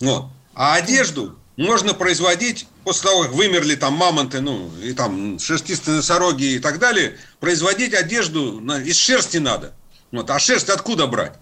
Вот. 0.00 0.30
А 0.54 0.76
одежду 0.76 1.38
можно 1.58 1.92
производить 1.92 2.66
после 2.84 3.10
того, 3.10 3.24
как 3.24 3.32
вымерли 3.32 3.74
там 3.74 3.92
мамонты, 3.92 4.40
ну, 4.40 4.70
и 4.82 4.94
там 4.94 5.38
шерстистые 5.38 5.96
носороги 5.96 6.54
и 6.54 6.58
так 6.58 6.78
далее, 6.78 7.18
производить 7.38 7.92
одежду 7.92 8.60
из 8.78 8.96
шерсти 8.96 9.36
надо. 9.36 9.74
Вот. 10.10 10.30
А 10.30 10.38
шерсть 10.38 10.70
откуда 10.70 11.06
брать? 11.06 11.34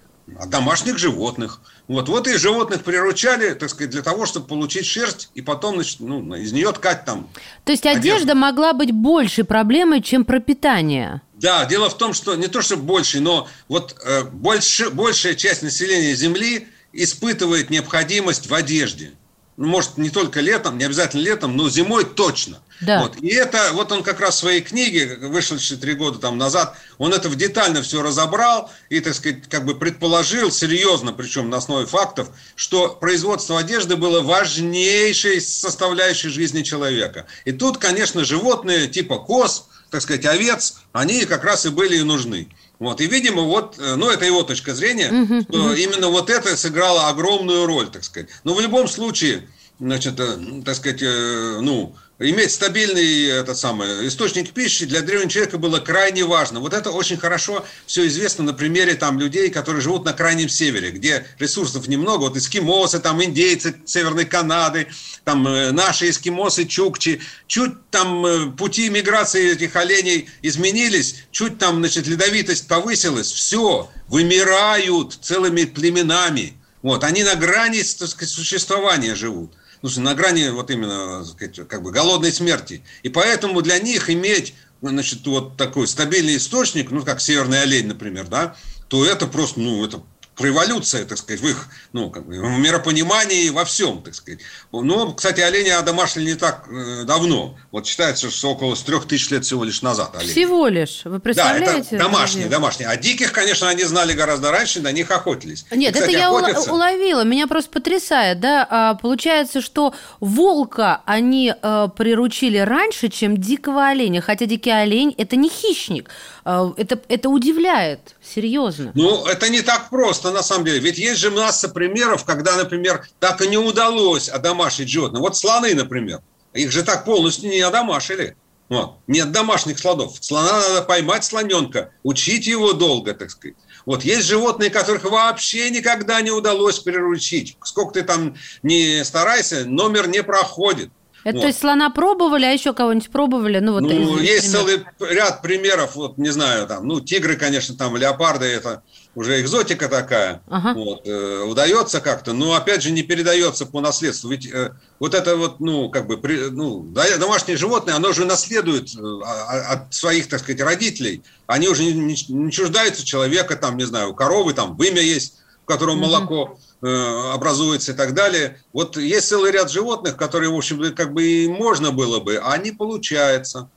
Домашних 0.47 0.99
животных. 0.99 1.61
Вот, 1.89 2.09
вот 2.09 2.29
и 2.29 2.37
животных 2.37 2.83
приручали, 2.83 3.55
так 3.55 3.69
сказать, 3.69 3.91
для 3.91 4.03
того, 4.03 4.27
чтобы 4.27 4.47
получить 4.47 4.87
шерсть 4.87 5.31
и 5.35 5.43
потом 5.43 5.75
значит, 5.75 6.01
ну, 6.01 6.35
из 6.35 6.53
нее 6.53 6.73
ткать 6.73 7.05
там. 7.05 7.29
То 7.65 7.73
есть 7.73 7.85
одежда 7.85 8.17
одежду. 8.17 8.35
могла 8.37 8.73
быть 8.73 8.93
большей 8.93 9.45
проблемой, 9.45 10.01
чем 10.01 10.25
пропитание? 10.25 11.23
Да, 11.35 11.65
дело 11.65 11.91
в 11.91 11.97
том, 11.97 12.13
что 12.13 12.37
не 12.37 12.47
то, 12.47 12.63
что 12.63 12.77
больше, 12.77 13.21
но 13.21 13.49
вот 13.69 13.97
э, 14.05 14.25
больше, 14.25 14.91
большая 14.91 15.35
часть 15.35 15.63
населения 15.63 16.15
Земли 16.15 16.69
испытывает 16.93 17.71
необходимость 17.71 18.49
в 18.49 18.55
одежде. 18.55 19.13
Может, 19.61 19.99
не 19.99 20.09
только 20.09 20.41
летом, 20.41 20.79
не 20.79 20.85
обязательно 20.85 21.21
летом, 21.21 21.55
но 21.55 21.69
зимой 21.69 22.07
точно. 22.07 22.63
Да. 22.81 23.03
Вот. 23.03 23.19
И 23.21 23.29
это, 23.29 23.73
вот 23.75 23.93
он 23.93 24.03
как 24.03 24.19
раз 24.19 24.37
в 24.37 24.39
своей 24.39 24.63
книге, 24.63 25.19
вышедшей 25.21 25.77
три 25.77 25.93
года 25.93 26.19
там 26.19 26.39
назад, 26.39 26.79
он 26.97 27.13
это 27.13 27.29
в 27.29 27.37
детально 27.37 27.83
все 27.83 28.01
разобрал 28.03 28.71
и, 28.89 29.01
так 29.01 29.15
сказать, 29.15 29.49
как 29.51 29.67
бы 29.67 29.75
предположил 29.75 30.51
серьезно, 30.51 31.13
причем 31.13 31.51
на 31.51 31.59
основе 31.59 31.85
фактов, 31.85 32.31
что 32.57 32.89
производство 32.89 33.59
одежды 33.59 33.97
было 33.97 34.23
важнейшей 34.23 35.43
составляющей 35.43 36.31
жизни 36.31 36.63
человека. 36.63 37.27
И 37.45 37.53
тут, 37.53 37.77
конечно, 37.77 38.25
животные 38.25 38.89
типа 38.89 39.19
коз, 39.19 39.67
так 39.91 40.01
сказать, 40.01 40.25
овец, 40.25 40.77
они 40.93 41.27
как 41.27 41.45
раз 41.45 41.67
и 41.67 41.69
были 41.69 41.99
и 41.99 42.03
нужны. 42.03 42.49
Вот, 42.81 43.03
и, 43.03 43.07
видимо, 43.07 43.43
вот, 43.43 43.79
э, 43.79 43.95
ну, 43.97 44.09
это 44.09 44.25
его 44.25 44.43
точка 44.43 44.75
зрения, 44.75 45.11
uh-huh, 45.11 45.43
что 45.43 45.75
именно 45.75 46.09
вот 46.09 46.31
это 46.31 46.57
сыграло 46.57 47.09
огромную 47.09 47.67
роль, 47.67 47.91
так 47.91 48.03
сказать. 48.03 48.31
Но 48.43 48.55
в 48.55 48.61
любом 48.61 48.89
случае, 48.89 49.47
значит, 49.81 50.21
э, 50.21 50.63
так 50.65 50.77
сказать, 50.77 51.03
э, 51.03 51.59
ну, 51.61 51.97
иметь 52.19 52.53
стабильный 52.53 53.29
этот 53.29 53.57
самый, 53.57 54.07
источник 54.07 54.53
пищи 54.53 54.85
для 54.85 55.01
древнего 55.01 55.31
человека 55.31 55.57
было 55.57 55.81
крайне 55.81 56.25
важно. 56.25 56.61
Вот 56.61 56.75
это 56.75 56.91
очень 56.91 57.17
хорошо 57.17 57.65
все 57.87 58.07
известно 58.07 58.45
на 58.45 58.53
примере 58.53 58.95
там, 58.95 59.19
людей, 59.19 59.49
которые 59.49 59.81
живут 59.81 60.05
на 60.05 60.13
крайнем 60.13 60.51
севере, 60.51 60.91
где 60.91 61.27
ресурсов 61.39 61.89
немного. 61.89 62.25
Вот 62.25 62.37
эскимосы, 62.37 63.01
там 63.01 63.25
индейцы 63.25 63.75
Северной 63.87 64.27
Канады, 64.27 64.89
там 65.25 65.49
э, 65.49 65.73
наши 65.73 66.11
эскимосы, 66.11 66.67
чукчи. 66.67 67.21
Чуть 67.47 67.91
там 67.91 68.55
пути 68.57 68.91
миграции 68.91 69.53
этих 69.53 69.75
оленей 69.77 70.29
изменились, 70.43 71.25
чуть 71.31 71.59
там 71.59 71.79
значит, 71.79 72.07
ледовитость 72.07 72.69
повысилась, 72.69 73.33
все, 73.33 73.91
вымирают 74.09 75.19
целыми 75.23 75.65
племенами. 75.65 76.53
Вот, 76.83 77.03
они 77.03 77.25
на 77.25 77.35
грани 77.35 77.83
сказать, 77.83 78.29
существования 78.29 79.15
живут 79.15 79.53
ну, 79.83 79.91
на 79.97 80.15
грани 80.15 80.49
вот 80.49 80.71
именно 80.71 81.25
как 81.69 81.83
бы 81.83 81.91
голодной 81.91 82.33
смерти. 82.33 82.83
И 83.03 83.09
поэтому 83.09 83.63
для 83.63 83.79
них 83.79 84.11
иметь 84.11 84.55
значит, 84.83 85.27
вот 85.27 85.57
такой 85.57 85.87
стабильный 85.87 86.37
источник, 86.37 86.91
ну, 86.91 87.03
как 87.03 87.21
северный 87.21 87.63
олень, 87.63 87.87
например, 87.87 88.27
да, 88.29 88.57
то 88.89 89.05
это 89.05 89.27
просто, 89.27 89.61
ну, 89.61 89.85
это 89.85 90.03
революция, 90.43 91.05
так 91.05 91.19
сказать, 91.19 91.41
в 91.41 91.49
их 91.49 91.69
ну, 91.93 92.11
как 92.11 92.27
бы, 92.27 92.37
миропонимании 92.37 93.49
во 93.51 93.65
всем, 93.65 94.03
так 94.03 94.15
сказать. 94.15 94.41
Ну, 94.73 95.13
кстати, 95.15 95.41
олени 95.41 95.69
одомашнили 95.69 96.31
не 96.31 96.35
так 96.35 96.67
э, 96.71 97.05
давно. 97.05 97.57
Вот 97.71 97.87
считается, 97.87 98.31
что 98.31 98.53
около 98.53 98.77
трех 98.77 99.07
тысяч 99.07 99.31
лет 99.31 99.45
всего 99.45 99.65
лишь 99.65 99.83
назад. 99.83 100.15
Олени. 100.17 100.31
Всего 100.31 100.69
лишь? 100.69 101.03
Вы 101.05 101.21
представляете? 101.21 101.91
Да, 101.91 101.97
это 101.97 101.99
домашние, 101.99 102.49
домашние. 102.49 102.89
А 102.89 102.97
диких, 102.97 103.33
конечно, 103.33 103.69
они 103.69 103.85
знали 103.85 104.13
гораздо 104.13 104.51
раньше, 104.51 104.81
на 104.81 104.93
них 104.93 105.11
охотились. 105.11 105.67
Нет, 105.71 105.95
кстати, 105.95 106.11
это 106.11 106.19
я 106.19 106.29
охотятся... 106.29 106.73
уловила. 106.73 107.25
Меня 107.25 107.47
просто 107.47 107.71
потрясает, 107.71 108.41
да. 108.41 108.67
А, 108.71 108.95
получается, 108.95 109.61
что 109.61 109.95
волка 110.21 111.03
они 111.07 111.55
а, 111.63 111.89
приручили 111.89 112.59
раньше, 112.59 113.09
чем 113.09 113.37
дикого 113.37 113.87
оленя. 113.87 114.21
Хотя 114.21 114.47
дикий 114.47 114.71
олень– 114.71 115.15
это 115.19 115.37
не 115.37 115.49
хищник. 115.49 116.11
А, 116.45 116.73
это, 116.77 117.01
это 117.09 117.29
удивляет, 117.29 118.17
серьезно. 118.23 118.93
Ну, 118.95 119.27
это 119.27 119.49
не 119.49 119.63
так 119.63 119.91
просто, 119.91 120.30
на 120.31 120.43
самом 120.43 120.65
деле. 120.65 120.79
Ведь 120.79 120.99
есть 120.99 121.21
же 121.21 121.31
масса 121.31 121.69
примеров, 121.69 122.25
когда, 122.25 122.57
например, 122.57 123.07
так 123.19 123.41
и 123.43 123.49
не 123.49 123.59
удалось 123.59 124.29
одомашить 124.29 124.89
животное. 124.89 125.21
Вот 125.21 125.37
слоны, 125.37 125.75
например. 125.75 126.21
Их 126.53 126.71
же 126.71 126.83
так 126.83 127.05
полностью 127.05 127.51
не 127.51 127.61
одомашили. 127.61 128.37
Вот. 128.69 128.99
Нет 129.09 129.33
домашних 129.33 129.79
слонов. 129.79 130.17
Слона 130.21 130.53
надо 130.53 130.83
поймать, 130.83 131.25
слоненка, 131.25 131.91
учить 132.05 132.47
его 132.47 132.73
долго, 132.73 133.15
так 133.15 133.31
сказать. 133.31 133.57
Вот 133.85 134.05
есть 134.05 134.27
животные, 134.27 134.71
которых 134.71 135.05
вообще 135.05 135.71
никогда 135.71 136.21
не 136.21 136.31
удалось 136.31 136.79
приручить. 136.79 137.57
Сколько 137.65 137.95
ты 137.95 138.03
там 138.03 138.37
не 138.63 139.05
старайся, 139.05 139.65
номер 139.65 140.07
не 140.07 140.23
проходит. 140.23 140.91
Это 141.23 141.37
вот. 141.37 141.41
то 141.43 141.47
есть 141.49 141.61
слона 141.61 141.91
пробовали, 141.91 142.45
а 142.45 142.51
еще 142.51 142.73
кого-нибудь 142.73 143.11
пробовали? 143.11 143.59
Ну, 143.59 143.73
вот 143.73 143.83
ну 143.83 144.19
есть 144.19 144.53
пример. 144.53 144.87
целый 144.99 145.15
ряд 145.15 145.43
примеров, 145.43 145.95
вот 145.95 146.17
не 146.17 146.31
знаю, 146.31 146.67
там, 146.67 146.87
ну, 146.87 147.01
тигры, 147.01 147.37
конечно, 147.37 147.77
там, 147.77 147.97
леопарды, 147.97 148.47
это 148.47 148.83
уже 149.15 149.41
экзотика 149.41 149.89
такая, 149.89 150.41
ага. 150.49 150.73
вот, 150.73 151.07
э, 151.07 151.43
удается 151.43 152.01
как-то, 152.01 152.33
но 152.33 152.55
опять 152.55 152.83
же 152.83 152.91
не 152.91 153.03
передается 153.03 153.67
по 153.67 153.81
наследству. 153.81 154.31
Ведь 154.31 154.51
э, 154.51 154.73
вот 154.99 155.15
это 155.15 155.37
вот, 155.37 155.61
ну, 155.61 155.91
как 155.91 156.07
бы, 156.07 156.17
при, 156.17 156.49
ну, 156.51 156.81
домашнее 156.81 157.57
животное, 157.57 157.97
оно 157.97 158.13
же 158.13 158.25
наследует 158.25 158.95
э, 158.97 159.01
от 159.01 159.93
своих, 159.93 160.29
так 160.29 160.41
сказать, 160.41 160.63
родителей. 160.63 161.23
Они 161.47 161.69
уже 161.69 161.85
не, 161.85 161.93
не, 161.93 162.17
не 162.29 162.53
чуждаются 162.53 163.05
человека, 163.05 163.57
там, 163.57 163.77
не 163.77 163.85
знаю, 163.85 164.11
у 164.11 164.15
коровы 164.15 164.55
там 164.55 164.77
вымя 164.77 165.03
есть, 165.03 165.40
котором 165.71 166.01
угу. 166.01 166.07
молоко 166.07 166.59
э, 166.83 167.33
образуется 167.33 167.93
и 167.93 167.95
так 167.95 168.13
далее. 168.15 168.61
Вот 168.73 168.97
есть 168.97 169.29
целый 169.29 169.53
ряд 169.53 169.71
животных, 169.71 170.17
которые, 170.17 170.51
в 170.51 170.57
общем, 170.57 170.95
как 170.95 171.15
бы 171.15 171.25
и 171.25 171.49
можно 171.49 171.93
было 171.93 172.19
бы, 172.19 172.41
а 172.43 172.57
не 172.59 172.73
получается. 172.73 173.71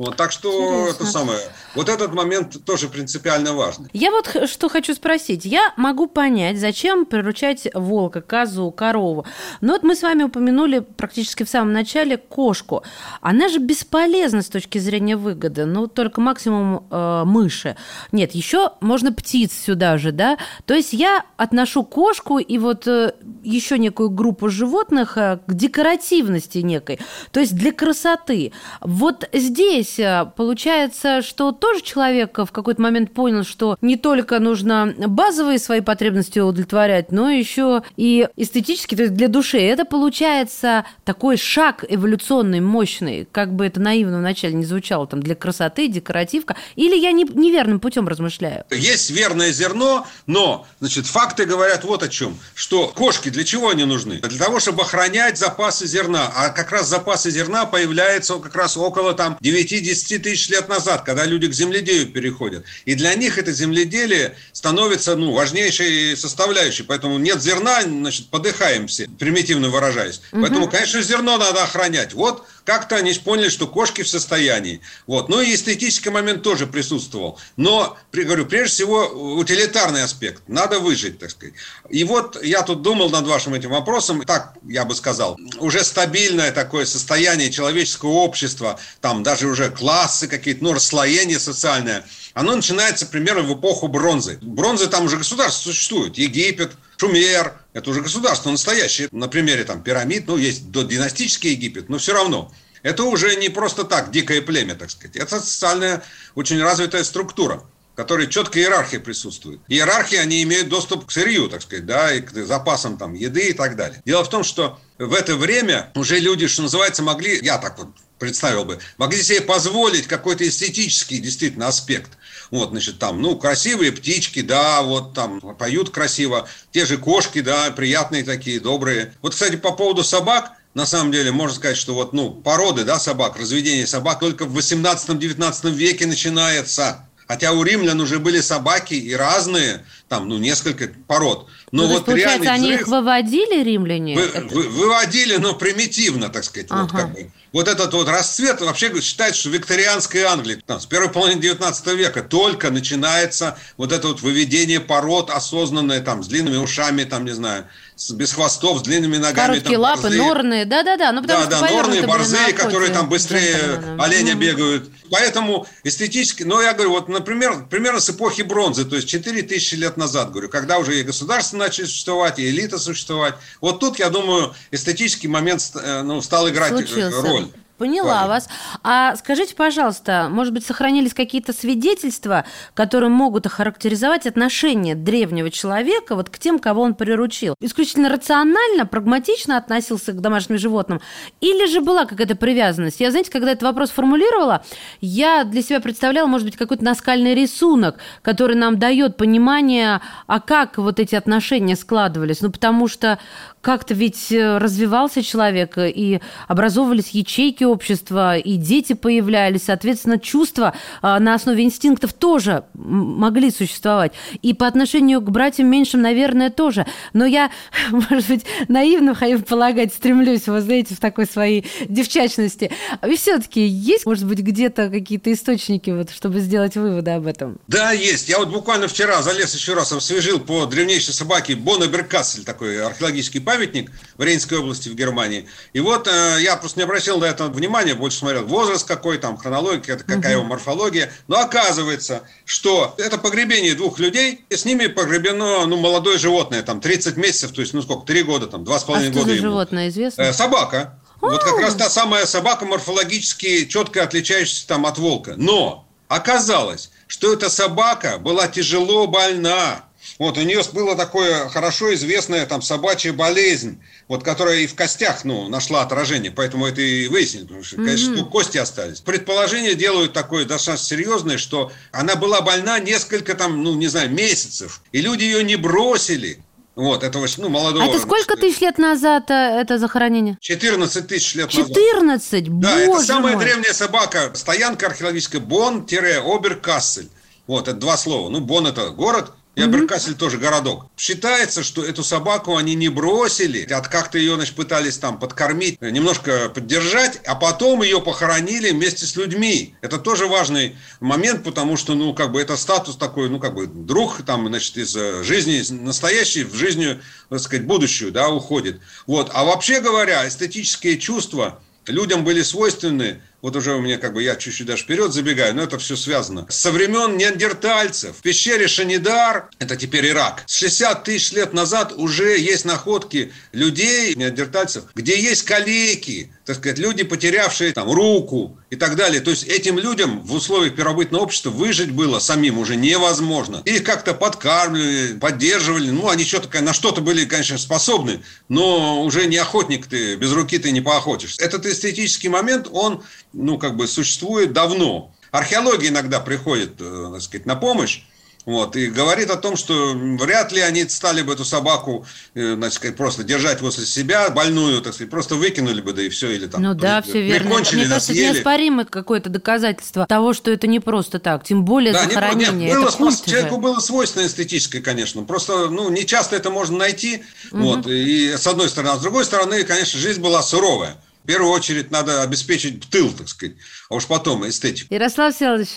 Вот, 0.00 0.16
так 0.16 0.32
что 0.32 0.50
Интересно. 0.50 1.02
это 1.02 1.12
самое. 1.12 1.38
Вот 1.74 1.90
этот 1.90 2.14
момент 2.14 2.64
тоже 2.64 2.88
принципиально 2.88 3.52
важный. 3.52 3.90
Я 3.92 4.10
вот 4.10 4.34
что 4.48 4.70
хочу 4.70 4.94
спросить. 4.94 5.44
Я 5.44 5.74
могу 5.76 6.06
понять, 6.06 6.58
зачем 6.58 7.04
приручать 7.04 7.68
волка, 7.74 8.22
козу, 8.22 8.70
корову. 8.70 9.26
Но 9.60 9.74
вот 9.74 9.82
мы 9.82 9.94
с 9.94 10.00
вами 10.00 10.22
упомянули 10.22 10.78
практически 10.78 11.42
в 11.42 11.50
самом 11.50 11.74
начале 11.74 12.16
кошку. 12.16 12.82
Она 13.20 13.50
же 13.50 13.58
бесполезна 13.58 14.40
с 14.40 14.48
точки 14.48 14.78
зрения 14.78 15.18
выгоды. 15.18 15.66
Ну, 15.66 15.86
только 15.86 16.22
максимум 16.22 16.86
э, 16.90 17.24
мыши. 17.26 17.76
Нет, 18.10 18.34
еще 18.34 18.72
можно 18.80 19.12
птиц 19.12 19.52
сюда 19.52 19.98
же, 19.98 20.12
да? 20.12 20.38
То 20.64 20.72
есть 20.72 20.94
я 20.94 21.26
отношу 21.36 21.84
кошку 21.84 22.38
и 22.38 22.56
вот 22.56 22.86
э, 22.86 23.12
еще 23.42 23.78
некую 23.78 24.08
группу 24.08 24.48
животных 24.48 25.18
э, 25.18 25.40
к 25.46 25.52
декоративности 25.52 26.56
некой. 26.58 27.00
То 27.32 27.40
есть 27.40 27.54
для 27.54 27.70
красоты. 27.70 28.52
Вот 28.80 29.28
здесь 29.34 29.89
здесь 29.90 29.98
э, 29.98 30.26
получается, 30.36 31.22
что 31.22 31.52
тоже 31.52 31.82
человек 31.82 32.38
в 32.38 32.50
какой-то 32.52 32.80
момент 32.80 33.12
понял, 33.12 33.44
что 33.44 33.76
не 33.80 33.96
только 33.96 34.38
нужно 34.38 34.94
базовые 34.96 35.58
свои 35.58 35.80
потребности 35.80 36.38
удовлетворять, 36.38 37.12
но 37.12 37.30
еще 37.30 37.82
и 37.96 38.28
эстетически, 38.36 38.94
то 38.94 39.02
есть 39.02 39.14
для 39.14 39.28
души. 39.28 39.58
Это 39.58 39.84
получается 39.84 40.84
такой 41.04 41.36
шаг 41.36 41.84
эволюционный, 41.88 42.60
мощный, 42.60 43.26
как 43.30 43.54
бы 43.54 43.66
это 43.66 43.80
наивно 43.80 44.18
вначале 44.18 44.54
не 44.54 44.64
звучало, 44.64 45.06
там, 45.06 45.22
для 45.22 45.34
красоты, 45.34 45.88
декоративка. 45.88 46.56
Или 46.76 46.96
я 46.96 47.12
не, 47.12 47.24
неверным 47.24 47.80
путем 47.80 48.08
размышляю? 48.08 48.64
Есть 48.70 49.10
верное 49.10 49.52
зерно, 49.52 50.06
но, 50.26 50.66
значит, 50.80 51.06
факты 51.06 51.44
говорят 51.44 51.84
вот 51.84 52.02
о 52.02 52.08
чем, 52.08 52.38
что 52.54 52.88
кошки 52.88 53.28
для 53.28 53.44
чего 53.44 53.70
они 53.70 53.84
нужны? 53.84 54.20
Для 54.20 54.38
того, 54.38 54.60
чтобы 54.60 54.82
охранять 54.82 55.38
запасы 55.38 55.86
зерна. 55.86 56.30
А 56.34 56.50
как 56.50 56.70
раз 56.70 56.88
запасы 56.88 57.30
зерна 57.30 57.66
появляются 57.66 58.36
как 58.38 58.54
раз 58.54 58.76
около 58.76 59.14
там 59.14 59.36
9 59.40 59.79
5-10 59.80 60.18
тысяч 60.18 60.48
лет 60.48 60.68
назад, 60.68 61.04
когда 61.04 61.24
люди 61.24 61.46
к 61.46 61.52
земледелию 61.52 62.06
переходят. 62.06 62.64
И 62.84 62.94
для 62.94 63.14
них 63.14 63.38
это 63.38 63.52
земледелие 63.52 64.36
становится 64.52 65.16
ну, 65.16 65.32
важнейшей 65.32 66.16
составляющей. 66.16 66.82
Поэтому 66.82 67.18
нет 67.18 67.42
зерна, 67.42 67.82
значит, 67.82 68.28
подыхаем 68.28 68.86
все, 68.86 69.08
примитивно 69.18 69.68
выражаясь. 69.68 70.20
Угу. 70.32 70.40
Поэтому, 70.42 70.68
конечно, 70.68 71.02
зерно 71.02 71.38
надо 71.38 71.62
охранять. 71.62 72.12
Вот 72.14 72.46
как-то 72.70 72.94
они 72.94 73.12
поняли, 73.14 73.48
что 73.48 73.66
кошки 73.66 74.02
в 74.02 74.08
состоянии. 74.08 74.80
Вот. 75.08 75.28
Ну 75.28 75.40
и 75.40 75.56
эстетический 75.56 76.12
момент 76.12 76.44
тоже 76.44 76.68
присутствовал. 76.68 77.36
Но, 77.56 77.96
говорю, 78.12 78.46
прежде 78.46 78.74
всего, 78.74 79.08
утилитарный 79.38 80.04
аспект. 80.04 80.44
Надо 80.46 80.78
выжить, 80.78 81.18
так 81.18 81.32
сказать. 81.32 81.54
И 81.88 82.04
вот 82.04 82.40
я 82.44 82.62
тут 82.62 82.82
думал 82.82 83.10
над 83.10 83.26
вашим 83.26 83.54
этим 83.54 83.70
вопросом, 83.70 84.22
так 84.22 84.54
я 84.62 84.84
бы 84.84 84.94
сказал, 84.94 85.36
уже 85.58 85.82
стабильное 85.82 86.52
такое 86.52 86.86
состояние 86.86 87.50
человеческого 87.50 88.10
общества, 88.10 88.78
там 89.00 89.24
даже 89.24 89.48
уже 89.48 89.68
классы 89.70 90.28
какие-то, 90.28 90.62
ну, 90.62 90.72
расслоение 90.72 91.40
социальное, 91.40 92.04
оно 92.34 92.54
начинается 92.54 93.04
примерно 93.04 93.42
в 93.42 93.58
эпоху 93.58 93.88
бронзы. 93.88 94.38
Бронзы 94.42 94.86
там 94.86 95.06
уже 95.06 95.16
государство 95.16 95.72
существует. 95.72 96.16
Египет, 96.18 96.70
Шумер, 96.98 97.59
это 97.72 97.90
уже 97.90 98.00
государство 98.00 98.50
настоящее. 98.50 99.08
На 99.12 99.28
примере 99.28 99.64
там 99.64 99.82
пирамид, 99.82 100.26
ну, 100.26 100.36
есть 100.36 100.70
династический 100.70 101.52
Египет, 101.52 101.88
но 101.88 101.98
все 101.98 102.12
равно. 102.12 102.52
Это 102.82 103.04
уже 103.04 103.36
не 103.36 103.48
просто 103.48 103.84
так, 103.84 104.10
дикое 104.10 104.42
племя, 104.42 104.74
так 104.74 104.90
сказать. 104.90 105.16
Это 105.16 105.40
социальная, 105.40 106.02
очень 106.34 106.60
развитая 106.62 107.04
структура 107.04 107.62
в 107.92 107.96
которой 107.96 108.28
четкая 108.28 108.62
иерархия 108.62 109.00
присутствует. 109.00 109.60
Иерархии, 109.68 110.16
они 110.16 110.42
имеют 110.44 110.68
доступ 110.68 111.06
к 111.06 111.10
сырью, 111.10 111.48
так 111.48 111.60
сказать, 111.60 111.86
да, 111.86 112.14
и 112.14 112.20
к 112.20 112.32
запасам 112.46 112.96
там 112.96 113.14
еды 113.14 113.50
и 113.50 113.52
так 113.52 113.76
далее. 113.76 114.00
Дело 114.06 114.24
в 114.24 114.30
том, 114.30 114.44
что 114.44 114.78
в 114.98 115.12
это 115.12 115.36
время 115.36 115.90
уже 115.96 116.18
люди, 116.18 116.46
что 116.46 116.62
называется, 116.62 117.02
могли, 117.02 117.40
я 117.42 117.58
так 117.58 117.78
вот 117.78 117.88
представил 118.18 118.64
бы, 118.64 118.78
могли 118.96 119.22
себе 119.22 119.40
позволить 119.40 120.06
какой-то 120.06 120.46
эстетический 120.46 121.18
действительно 121.18 121.66
аспект. 121.66 122.10
Вот, 122.50 122.70
значит, 122.70 122.98
там, 122.98 123.22
ну, 123.22 123.36
красивые 123.36 123.92
птички, 123.92 124.42
да, 124.42 124.82
вот 124.82 125.14
там 125.14 125.40
поют 125.40 125.90
красиво. 125.90 126.48
Те 126.72 126.84
же 126.84 126.98
кошки, 126.98 127.40
да, 127.40 127.70
приятные 127.70 128.24
такие, 128.24 128.58
добрые. 128.58 129.14
Вот, 129.22 129.34
кстати, 129.34 129.56
по 129.56 129.72
поводу 129.72 130.02
собак, 130.02 130.52
на 130.74 130.86
самом 130.86 131.12
деле, 131.12 131.30
можно 131.30 131.56
сказать, 131.56 131.76
что 131.76 131.94
вот, 131.94 132.12
ну, 132.12 132.30
породы, 132.30 132.84
да, 132.84 132.98
собак, 132.98 133.36
разведение 133.38 133.86
собак 133.86 134.20
только 134.20 134.46
в 134.46 134.58
18-19 134.58 135.70
веке 135.70 136.06
начинается. 136.06 137.06
Хотя 137.28 137.52
у 137.52 137.62
римлян 137.62 138.00
уже 138.00 138.18
были 138.18 138.40
собаки 138.40 138.94
и 138.94 139.14
разные, 139.14 139.84
там, 140.10 140.28
ну, 140.28 140.38
несколько 140.38 140.90
пород. 141.06 141.46
Но 141.70 141.84
ну, 141.84 141.88
вот 141.88 141.94
есть, 141.94 142.04
получается, 142.06 142.50
они 142.50 142.72
взрыв... 142.72 142.80
их 142.80 142.88
выводили, 142.88 143.62
римляне? 143.62 144.16
Вы, 144.16 144.28
вы, 144.50 144.68
выводили, 144.68 145.36
но 145.36 145.54
примитивно, 145.54 146.28
так 146.30 146.42
сказать. 146.42 146.66
Ага. 146.68 146.82
Вот, 146.82 146.90
как 146.90 147.12
бы. 147.12 147.30
вот 147.52 147.68
этот 147.68 147.94
вот 147.94 148.08
расцвет, 148.08 148.60
вообще 148.60 149.00
считается, 149.00 149.42
что 149.42 149.50
викторианская 149.50 150.26
Англия, 150.26 150.60
там, 150.66 150.80
с 150.80 150.86
первой 150.86 151.10
половины 151.10 151.40
19 151.40 151.86
века 151.94 152.22
только 152.22 152.72
начинается 152.72 153.56
вот 153.76 153.92
это 153.92 154.08
вот 154.08 154.20
выведение 154.20 154.80
пород 154.80 155.30
осознанное, 155.30 156.00
там, 156.00 156.24
с 156.24 156.26
длинными 156.26 156.56
ушами, 156.56 157.04
там, 157.04 157.24
не 157.24 157.32
знаю, 157.32 157.66
без 158.10 158.32
хвостов, 158.32 158.80
с 158.80 158.82
длинными 158.82 159.18
ногами. 159.18 159.46
Короткие 159.60 159.76
там, 159.76 159.82
лапы, 159.82 160.02
борзые. 160.02 160.22
норные, 160.22 160.64
да-да-да. 160.64 161.12
Ну, 161.12 161.20
да, 161.20 161.46
да, 161.46 161.60
норные, 161.70 162.02
борзые, 162.02 162.52
которые 162.52 162.90
там 162.90 163.08
быстрее 163.08 163.80
оленя 163.96 164.34
бегают. 164.34 164.90
Поэтому 165.10 165.66
эстетически, 165.84 166.44
ну, 166.44 166.60
я 166.60 166.72
говорю, 166.72 166.90
вот, 166.90 167.08
например, 167.08 167.66
примерно 167.68 168.00
с 168.00 168.08
эпохи 168.10 168.42
бронзы, 168.42 168.84
то 168.84 168.96
есть 168.96 169.08
4000 169.08 169.74
лет 169.74 169.96
назад, 170.00 170.30
говорю, 170.30 170.48
когда 170.48 170.78
уже 170.78 170.98
и 170.98 171.04
государство 171.04 171.56
начали 171.56 171.84
существовать, 171.84 172.38
и 172.38 172.48
элита 172.48 172.78
существовать. 172.78 173.34
Вот 173.60 173.78
тут, 173.78 173.98
я 173.98 174.10
думаю, 174.10 174.54
эстетический 174.72 175.28
момент 175.28 175.70
э, 175.74 176.02
ну, 176.02 176.20
стал 176.20 176.48
играть 176.48 176.72
э, 176.72 176.86
Случился. 176.86 177.22
роль. 177.22 177.48
Поняла 177.80 178.26
вас. 178.26 178.46
А 178.82 179.16
скажите, 179.16 179.54
пожалуйста, 179.54 180.28
может 180.30 180.52
быть, 180.52 180.66
сохранились 180.66 181.14
какие-то 181.14 181.54
свидетельства, 181.54 182.44
которые 182.74 183.08
могут 183.08 183.46
охарактеризовать 183.46 184.26
отношение 184.26 184.94
древнего 184.94 185.50
человека 185.50 186.14
вот 186.14 186.28
к 186.28 186.38
тем, 186.38 186.58
кого 186.58 186.82
он 186.82 186.94
приручил? 186.94 187.54
Исключительно 187.58 188.10
рационально, 188.10 188.84
прагматично 188.84 189.56
относился 189.56 190.12
к 190.12 190.20
домашним 190.20 190.58
животным? 190.58 191.00
Или 191.40 191.72
же 191.72 191.80
была 191.80 192.04
какая-то 192.04 192.36
привязанность? 192.36 193.00
Я, 193.00 193.12
знаете, 193.12 193.30
когда 193.30 193.52
этот 193.52 193.62
вопрос 193.62 193.88
формулировала, 193.88 194.62
я 195.00 195.44
для 195.44 195.62
себя 195.62 195.80
представляла, 195.80 196.26
может 196.26 196.46
быть, 196.46 196.58
какой-то 196.58 196.84
наскальный 196.84 197.34
рисунок, 197.34 197.96
который 198.20 198.56
нам 198.56 198.78
дает 198.78 199.16
понимание, 199.16 200.02
а 200.26 200.40
как 200.40 200.76
вот 200.76 201.00
эти 201.00 201.14
отношения 201.14 201.76
складывались. 201.76 202.42
Ну, 202.42 202.50
потому 202.50 202.88
что 202.88 203.18
как-то 203.60 203.94
ведь 203.94 204.32
э, 204.32 204.58
развивался 204.58 205.22
человек, 205.22 205.74
и 205.76 206.20
образовывались 206.48 207.10
ячейки 207.10 207.64
общества, 207.64 208.36
и 208.36 208.56
дети 208.56 208.94
появлялись, 208.94 209.64
соответственно, 209.64 210.18
чувства 210.18 210.74
а, 211.02 211.20
на 211.20 211.34
основе 211.34 211.62
инстинктов 211.64 212.12
тоже 212.12 212.64
могли 212.74 213.50
существовать. 213.50 214.12
И 214.42 214.54
по 214.54 214.66
отношению 214.66 215.20
к 215.20 215.30
братьям 215.30 215.68
меньшим, 215.68 216.00
наверное, 216.00 216.50
тоже. 216.50 216.86
Но 217.12 217.26
я, 217.26 217.50
может 217.90 218.28
быть, 218.28 218.44
наивно, 218.68 219.14
полагать, 219.46 219.92
стремлюсь, 219.92 220.46
вы 220.46 220.60
знаете, 220.60 220.94
в 220.94 221.00
такой 221.00 221.26
своей 221.26 221.66
девчачности. 221.88 222.70
И 223.06 223.16
все-таки 223.16 223.66
есть, 223.66 224.06
может 224.06 224.26
быть, 224.26 224.38
где-то 224.38 224.88
какие-то 224.88 225.32
источники, 225.32 225.90
вот, 225.90 226.10
чтобы 226.10 226.40
сделать 226.40 226.76
выводы 226.76 227.10
об 227.10 227.26
этом? 227.26 227.58
Да, 227.68 227.92
есть. 227.92 228.28
Я 228.28 228.38
вот 228.38 228.48
буквально 228.48 228.88
вчера 228.88 229.22
залез 229.22 229.54
еще 229.54 229.74
раз, 229.74 229.92
освежил 229.92 230.40
по 230.40 230.66
древнейшей 230.66 231.12
собаке 231.12 231.54
Боннеберкассель, 231.56 232.44
такой 232.44 232.82
археологический 232.82 233.40
памятник 233.50 233.90
в 234.16 234.22
Рейнской 234.22 234.58
области 234.58 234.88
в 234.88 234.94
Германии. 234.94 235.48
И 235.72 235.80
вот 235.80 236.06
э, 236.06 236.36
я 236.40 236.56
просто 236.56 236.78
не 236.78 236.84
обращал 236.84 237.18
на 237.18 237.24
это 237.24 237.48
внимания, 237.48 237.94
больше 237.94 238.18
смотрел 238.18 238.46
возраст 238.46 238.86
какой 238.86 239.18
там, 239.18 239.36
хронология, 239.36 239.96
какая 239.96 240.32
его 240.32 240.44
морфология. 240.44 241.12
Но 241.26 241.40
оказывается, 241.40 242.22
что 242.44 242.94
это 242.96 243.18
погребение 243.18 243.74
двух 243.74 243.98
людей, 243.98 244.44
и 244.48 244.54
с 244.54 244.64
ними 244.64 244.86
погребено 244.86 245.66
ну, 245.66 245.76
молодое 245.78 246.16
животное, 246.16 246.62
там 246.62 246.80
30 246.80 247.16
месяцев, 247.16 247.50
то 247.50 247.60
есть, 247.60 247.74
ну 247.74 247.82
сколько, 247.82 248.06
3 248.06 248.22
года, 248.22 248.46
там, 248.46 248.62
2,5 248.62 248.68
а 248.68 248.76
года. 248.76 249.12
что 249.12 249.24
за 249.24 249.32
ему. 249.32 249.42
животное 249.42 249.88
известно? 249.88 250.22
Э, 250.22 250.32
собака. 250.32 251.00
Вот 251.20 251.42
как 251.42 251.58
раз 251.58 251.74
та 251.74 251.90
самая 251.90 252.26
собака 252.26 252.64
морфологически 252.66 253.66
четко 253.66 254.04
отличающаяся 254.04 254.68
там 254.68 254.86
от 254.86 254.96
волка. 254.96 255.34
Но 255.36 255.88
оказалось, 256.06 256.90
что 257.08 257.32
эта 257.32 257.50
собака 257.50 258.18
была 258.18 258.46
тяжело 258.46 259.08
больна. 259.08 259.84
Вот, 260.20 260.36
у 260.36 260.42
нее 260.42 260.60
было 260.74 260.94
такое 260.96 261.48
хорошо 261.48 261.94
известная 261.94 262.44
там 262.44 262.60
собачья 262.60 263.10
болезнь, 263.14 263.80
вот, 264.06 264.22
которая 264.22 264.58
и 264.58 264.66
в 264.66 264.74
костях, 264.74 265.24
ну, 265.24 265.48
нашла 265.48 265.80
отражение, 265.80 266.30
поэтому 266.30 266.66
это 266.66 266.82
и 266.82 267.08
выяснили, 267.08 267.44
потому 267.44 267.64
что, 267.64 267.76
конечно, 267.76 268.16
mm-hmm. 268.16 268.28
кости 268.28 268.58
остались. 268.58 269.00
Предположение 269.00 269.74
делают 269.74 270.12
такое 270.12 270.44
достаточно 270.44 270.86
серьезное, 270.86 271.38
что 271.38 271.72
она 271.90 272.16
была 272.16 272.42
больна 272.42 272.78
несколько 272.80 273.34
там, 273.34 273.64
ну, 273.64 273.74
не 273.76 273.86
знаю, 273.86 274.10
месяцев, 274.10 274.82
и 274.92 275.00
люди 275.00 275.24
ее 275.24 275.42
не 275.42 275.56
бросили, 275.56 276.38
вот, 276.76 277.02
этого, 277.02 277.26
ну, 277.38 277.48
молодого... 277.48 277.82
А 277.82 277.88
это 277.88 277.98
сколько 277.98 278.36
тысяч 278.36 278.60
лет 278.60 278.76
назад 278.76 279.30
э, 279.30 279.60
это 279.62 279.78
захоронение? 279.78 280.36
14 280.38 281.06
тысяч 281.06 281.34
лет 281.34 281.48
14? 281.48 282.02
назад. 282.02 282.30
14? 282.34 282.60
Да, 282.60 282.78
это 282.78 283.02
самая 283.04 283.36
мой. 283.36 283.44
древняя 283.46 283.72
собака. 283.72 284.32
Стоянка 284.34 284.88
археологическая 284.88 285.40
Бон-Оберкассель. 285.40 287.08
Вот, 287.46 287.68
это 287.68 287.78
два 287.78 287.96
слова. 287.96 288.28
Ну, 288.28 288.40
Бон– 288.40 288.66
это 288.68 288.90
город, 288.90 289.32
и 289.56 289.62
Аберкасель 289.62 290.14
тоже 290.14 290.38
городок. 290.38 290.86
Считается, 290.96 291.62
что 291.62 291.84
эту 291.84 292.04
собаку 292.04 292.56
они 292.56 292.74
не 292.74 292.88
бросили, 292.88 293.64
от 293.72 293.88
как-то 293.88 294.16
ее, 294.16 294.36
значит, 294.36 294.54
пытались 294.54 294.98
там 294.98 295.18
подкормить, 295.18 295.80
немножко 295.80 296.48
поддержать, 296.48 297.20
а 297.26 297.34
потом 297.34 297.82
ее 297.82 298.00
похоронили 298.00 298.70
вместе 298.70 299.06
с 299.06 299.16
людьми. 299.16 299.74
Это 299.80 299.98
тоже 299.98 300.26
важный 300.26 300.76
момент, 301.00 301.42
потому 301.42 301.76
что, 301.76 301.94
ну, 301.94 302.14
как 302.14 302.30
бы 302.32 302.40
это 302.40 302.56
статус 302.56 302.96
такой, 302.96 303.28
ну, 303.28 303.40
как 303.40 303.54
бы 303.54 303.66
друг, 303.66 304.22
там, 304.24 304.46
значит, 304.46 304.76
из 304.76 304.94
э, 304.96 305.24
жизни 305.24 305.62
настоящей 305.72 306.44
в 306.44 306.54
жизнь, 306.54 307.00
так 307.28 307.40
сказать, 307.40 307.66
будущую, 307.66 308.12
да, 308.12 308.28
уходит. 308.28 308.80
Вот. 309.06 309.30
А 309.34 309.44
вообще 309.44 309.80
говоря, 309.80 310.26
эстетические 310.28 310.96
чувства 310.98 311.60
людям 311.86 312.24
были 312.24 312.42
свойственны 312.42 313.20
вот 313.42 313.56
уже 313.56 313.74
у 313.74 313.80
меня 313.80 313.98
как 313.98 314.12
бы 314.12 314.22
я 314.22 314.36
чуть-чуть 314.36 314.66
даже 314.66 314.82
вперед 314.82 315.12
забегаю, 315.12 315.54
но 315.54 315.62
это 315.62 315.78
все 315.78 315.96
связано. 315.96 316.46
Со 316.48 316.70
времен 316.70 317.16
неандертальцев 317.16 318.16
в 318.16 318.22
пещере 318.22 318.68
Шанидар, 318.68 319.48
это 319.58 319.76
теперь 319.76 320.08
Ирак, 320.08 320.44
с 320.46 320.56
60 320.56 321.04
тысяч 321.04 321.32
лет 321.32 321.52
назад 321.52 321.92
уже 321.96 322.38
есть 322.38 322.64
находки 322.64 323.32
людей, 323.52 324.14
неандертальцев, 324.14 324.84
где 324.94 325.20
есть 325.20 325.42
калеки, 325.44 326.32
так 326.44 326.56
сказать, 326.56 326.78
люди, 326.78 327.04
потерявшие 327.04 327.72
там 327.72 327.90
руку 327.90 328.58
и 328.70 328.76
так 328.76 328.96
далее. 328.96 329.20
То 329.20 329.30
есть 329.30 329.44
этим 329.44 329.78
людям 329.78 330.20
в 330.20 330.34
условиях 330.34 330.74
первобытного 330.74 331.22
общества 331.22 331.50
выжить 331.50 331.92
было 331.92 332.18
самим 332.18 332.58
уже 332.58 332.76
невозможно. 332.76 333.62
Их 333.64 333.84
как-то 333.84 334.14
подкармливали, 334.14 335.18
поддерживали. 335.18 335.90
Ну, 335.90 336.08
они 336.08 336.24
что-то, 336.24 336.60
на 336.60 336.72
что-то 336.72 337.00
были, 337.00 337.24
конечно, 337.24 337.56
способны, 337.58 338.20
но 338.48 339.02
уже 339.04 339.26
не 339.26 339.36
охотник 339.36 339.86
ты, 339.86 340.16
без 340.16 340.32
руки 340.32 340.58
ты 340.58 340.72
не 340.72 340.80
поохотишься. 340.80 341.42
Этот 341.42 341.66
эстетический 341.66 342.28
момент, 342.28 342.68
он 342.72 343.04
ну, 343.32 343.58
как 343.58 343.76
бы 343.76 343.86
существует 343.86 344.52
давно. 344.52 345.12
Археология 345.30 345.90
иногда 345.90 346.20
приходит, 346.20 346.74
э, 346.80 347.10
так 347.12 347.22
сказать, 347.22 347.46
на 347.46 347.56
помощь. 347.56 348.02
Вот, 348.46 348.74
и 348.74 348.86
говорит 348.86 349.30
о 349.30 349.36
том, 349.36 349.54
что 349.54 349.92
вряд 349.94 350.50
ли 350.50 350.60
они 350.60 350.88
стали 350.88 351.20
бы 351.20 351.34
эту 351.34 351.44
собаку, 351.44 352.06
э, 352.34 352.54
значит, 352.54 352.74
сказать, 352.74 352.96
просто 352.96 353.22
держать 353.22 353.60
возле 353.60 353.84
себя, 353.84 354.30
больную, 354.30 354.80
так 354.80 354.94
сказать, 354.94 355.10
просто 355.10 355.34
выкинули 355.34 355.82
бы, 355.82 355.92
да 355.92 356.02
и 356.02 356.08
все, 356.08 356.30
или 356.30 356.46
там... 356.46 356.62
Ну 356.62 356.74
да, 356.74 357.02
все 357.02 357.20
верно. 357.20 357.56
Мне 357.56 357.86
кажется, 357.86 358.12
это 358.12 358.20
неоспоримое 358.20 358.86
какое-то 358.86 359.28
доказательство 359.28 360.06
того, 360.06 360.32
что 360.32 360.50
это 360.50 360.66
не 360.66 360.80
просто 360.80 361.18
так, 361.18 361.44
тем 361.44 361.66
более 361.66 361.92
да, 361.92 362.04
захоронение, 362.04 362.52
не, 362.52 362.64
нет, 362.66 362.78
было, 362.78 362.88
это 362.88 362.96
культ 362.96 363.24
Человеку 363.26 363.54
же. 363.56 363.60
было 363.60 363.78
свойственно 363.80 364.26
эстетическое, 364.26 364.80
конечно, 364.80 365.22
просто, 365.22 365.68
ну, 365.68 365.90
не 365.90 366.06
часто 366.06 366.34
это 366.34 366.50
можно 366.50 366.78
найти, 366.78 367.22
угу. 367.52 367.62
вот, 367.62 367.86
и 367.86 368.36
с 368.38 368.46
одной 368.46 368.70
стороны, 368.70 368.94
а 368.94 368.96
с 368.96 369.02
другой 369.02 369.26
стороны, 369.26 369.64
конечно, 369.64 370.00
жизнь 370.00 370.20
была 370.20 370.42
суровая. 370.42 370.96
В 371.24 371.26
первую 371.26 371.52
очередь 371.52 371.90
надо 371.90 372.22
обеспечить 372.22 372.88
тыл, 372.88 373.12
так 373.12 373.28
сказать, 373.28 373.56
а 373.88 373.94
уж 373.94 374.06
потом 374.06 374.48
эстетику. 374.48 374.92
Ярослав 374.92 375.34
Селович, 375.34 375.68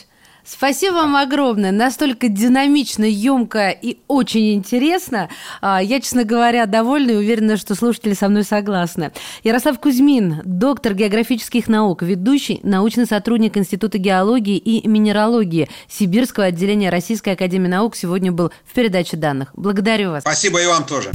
Спасибо 0.46 0.96
вам 0.96 1.16
огромное. 1.16 1.72
Настолько 1.72 2.28
динамично, 2.28 3.06
емко 3.06 3.70
и 3.70 4.00
очень 4.08 4.54
интересно. 4.54 5.30
А, 5.62 5.82
я, 5.82 6.02
честно 6.02 6.26
говоря, 6.26 6.66
довольна 6.66 7.12
и 7.12 7.16
уверена, 7.16 7.56
что 7.56 7.76
слушатели 7.76 8.14
со 8.14 8.28
мной 8.28 8.44
согласны. 8.44 9.14
Ярослав 9.44 9.80
Кузьмин, 9.80 10.42
доктор 10.44 10.96
географических 10.96 11.68
наук, 11.68 12.04
ведущий 12.04 12.60
научный 12.64 13.06
сотрудник 13.06 13.56
Института 13.56 13.98
геологии 13.98 14.58
и 14.58 14.86
минералогии 14.88 15.70
Сибирского 15.90 16.48
отделения 16.48 16.90
Российской 16.90 17.34
Академии 17.34 17.70
Наук, 17.70 17.96
сегодня 17.96 18.32
был 18.32 18.52
в 18.66 18.74
передаче 18.74 19.16
данных. 19.16 19.50
Благодарю 19.54 20.12
вас. 20.12 20.24
Спасибо 20.24 20.62
и 20.62 20.66
вам 20.66 20.86
тоже. 20.86 21.12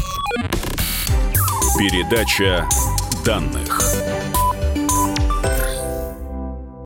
Передача 1.77 2.67
данных. 3.25 3.79